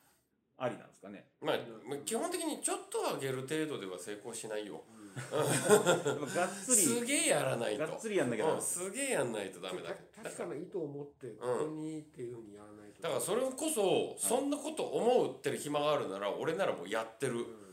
[0.58, 1.24] ありなんですかね。
[1.40, 1.56] まあ
[2.04, 4.82] 基本的にちょっと上げる程度では成功しないよ。
[5.18, 7.86] でもがっつりすげえやらないと。
[7.86, 8.56] がっつりやんなきゃダメ。
[8.56, 8.62] うん。
[8.62, 9.90] すげえやんないとダメだ。
[9.90, 17.34] た確かな意図を持ってここにっていうふうにやらないと、だからそれこそそんなこと思うってる暇があるなら俺ならもうやってる。
[17.34, 17.67] ほ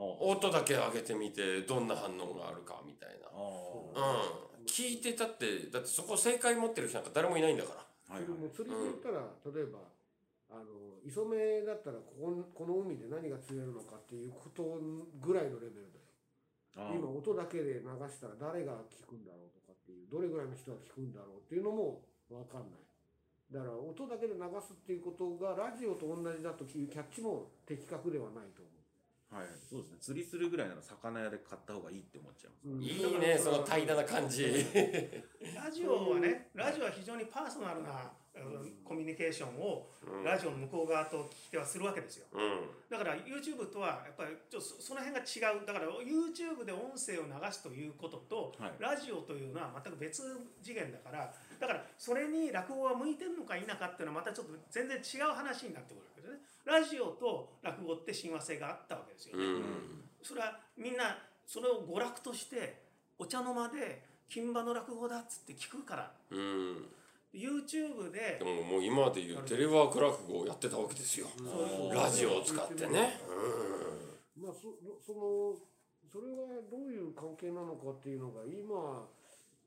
[0.00, 3.28] 音だけ上げてみてどんな反応があるかみたいな。
[3.36, 4.64] うん。
[4.64, 7.74] 聞いてたってだってそこ正解持ってる人なんか誰もいないんだか
[8.08, 8.16] ら。
[8.16, 8.26] うはいはい。
[8.26, 9.78] それも釣りで言ったら、例えば
[10.50, 14.80] あの磯目だったらこここの海で何が釣れるのかっていうこと
[15.20, 16.08] ぐらいのレベルだよ。
[16.76, 22.80] あ今音だけで流したら誰が聞くんだろうとかっていうどれぐらいの人が聞くんだろうっていうのも分かんない。
[23.50, 28.62] だから音だけで流すっていうことがラジオと同じだというキャッチも的確ではないと
[29.30, 29.96] はい、そうですね。
[30.00, 32.68] 釣りするぐらいなら魚屋で買った方がいいって思っちゃいます。
[32.68, 32.82] うん。
[32.82, 34.66] いいねその怠惰な感じ。
[35.54, 38.82] ラジオはねラジオは非常にパーソナルな、うん。
[38.82, 39.88] コミュニケーションを
[40.24, 42.26] ラジオの向こう側と聞き手はするわけですよ。
[42.32, 42.70] うん。
[42.90, 45.64] だから YouTube とはやっぱりちょっとそその辺が違う。
[45.64, 48.72] だから YouTube で音声を流すということと、はい。
[48.80, 50.22] ラジオというのは全く別
[50.60, 56.38] 次元だからだからそれに落語が向いてるのか否かっていうのはまたちょっと全然違う話になってくるわけですね。
[56.64, 60.04] ラジオと落語って親和性があったわけですよね、うん。
[60.22, 62.82] それはみんなそれを娯楽として
[63.18, 66.10] お茶の間で金馬の落語だっつって聞くから。
[66.30, 66.88] うん、
[67.34, 71.26] YouTube ででももう今でいうテレワーク落語をやってたわけですよ。
[71.92, 73.20] ラジオを使ってね。
[74.40, 74.72] まあそ
[75.04, 75.54] その
[76.10, 79.06] それがどういう関係なのかっていうのが今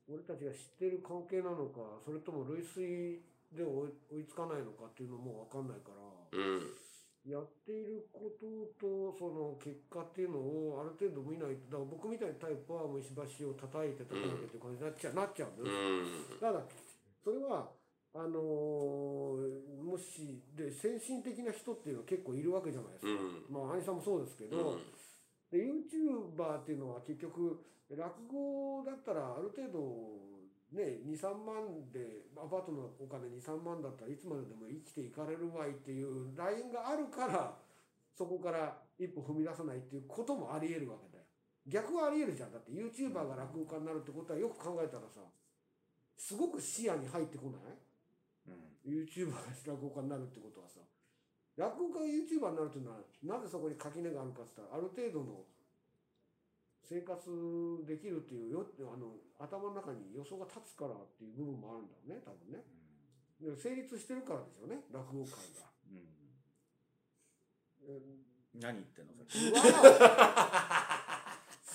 [0.10, 3.20] 俺たちが知っている関係なのかそれとも類推
[3.56, 6.76] で追いつかないのかっていうのも分かんないからうん。
[7.24, 8.44] やっていること
[8.76, 16.40] とその結果っていうのをある程度見ないとだから僕みたいなタイプはもう石橋を叩いて叩いてって感じになっちゃう,、なっちゃうんだうよ、ん。
[16.40, 16.60] ただ
[17.24, 17.72] それは
[18.14, 23.48] あのーもしで先進的な人っていうのは結構いるわけじゃないですか、うん。
[23.48, 24.76] まあ兄さんもそうですけど、
[25.52, 27.64] で YouTuber っていうのは結局
[27.96, 30.20] 落語だったらある程度
[30.72, 37.54] ね23万でアパートのお金23万だったらいつまででも生きていかれるわいっていうラインがあるから
[38.18, 41.26] そこから一歩踏み出さないっていうこともあり得るわけだよ。
[41.66, 42.52] 逆はあり得るじゃん。
[42.52, 45.22] だって YouTuber が落語家になるってことはよく考えたらさ
[46.18, 47.78] すごく視野に入ってこない？
[48.50, 49.06] うん。
[49.06, 50.82] YouTuber が落語家になるってことはさ
[51.56, 55.46] 落語家が YouTuber になるっていうのはなぜそこに垣根があるかって言ったらある程度の
[56.84, 62.66] 生活できるっていうよあの頭の中に予想が立つからっていう部分もあるんだろうね多分ね
[63.40, 65.72] で成立してるからですよね落語界が。
[65.92, 66.04] うん。
[67.88, 68.00] え
[68.56, 69.52] 何言ってんのそれ。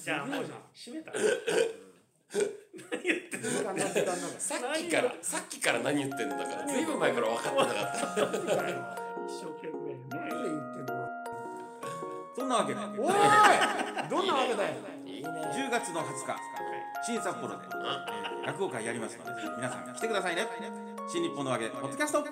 [0.03, 1.23] じゃあもう閉めた何
[3.03, 3.49] 言ってんの
[4.39, 7.83] さっきからさっきから何言ってんのだからずいぶん前から分かってなかった
[9.27, 9.73] 一生懸命
[10.09, 11.07] 何でね言ってんの
[12.35, 12.87] そんなわけで、おい
[14.09, 14.75] どんなわけだよ
[15.23, 16.37] 10月の20日、
[17.05, 17.55] 新札幌で、
[18.43, 20.47] え落語会やりますので、皆さん来てくださいね。
[21.11, 22.25] 新日本のわけ、ポッドキャスト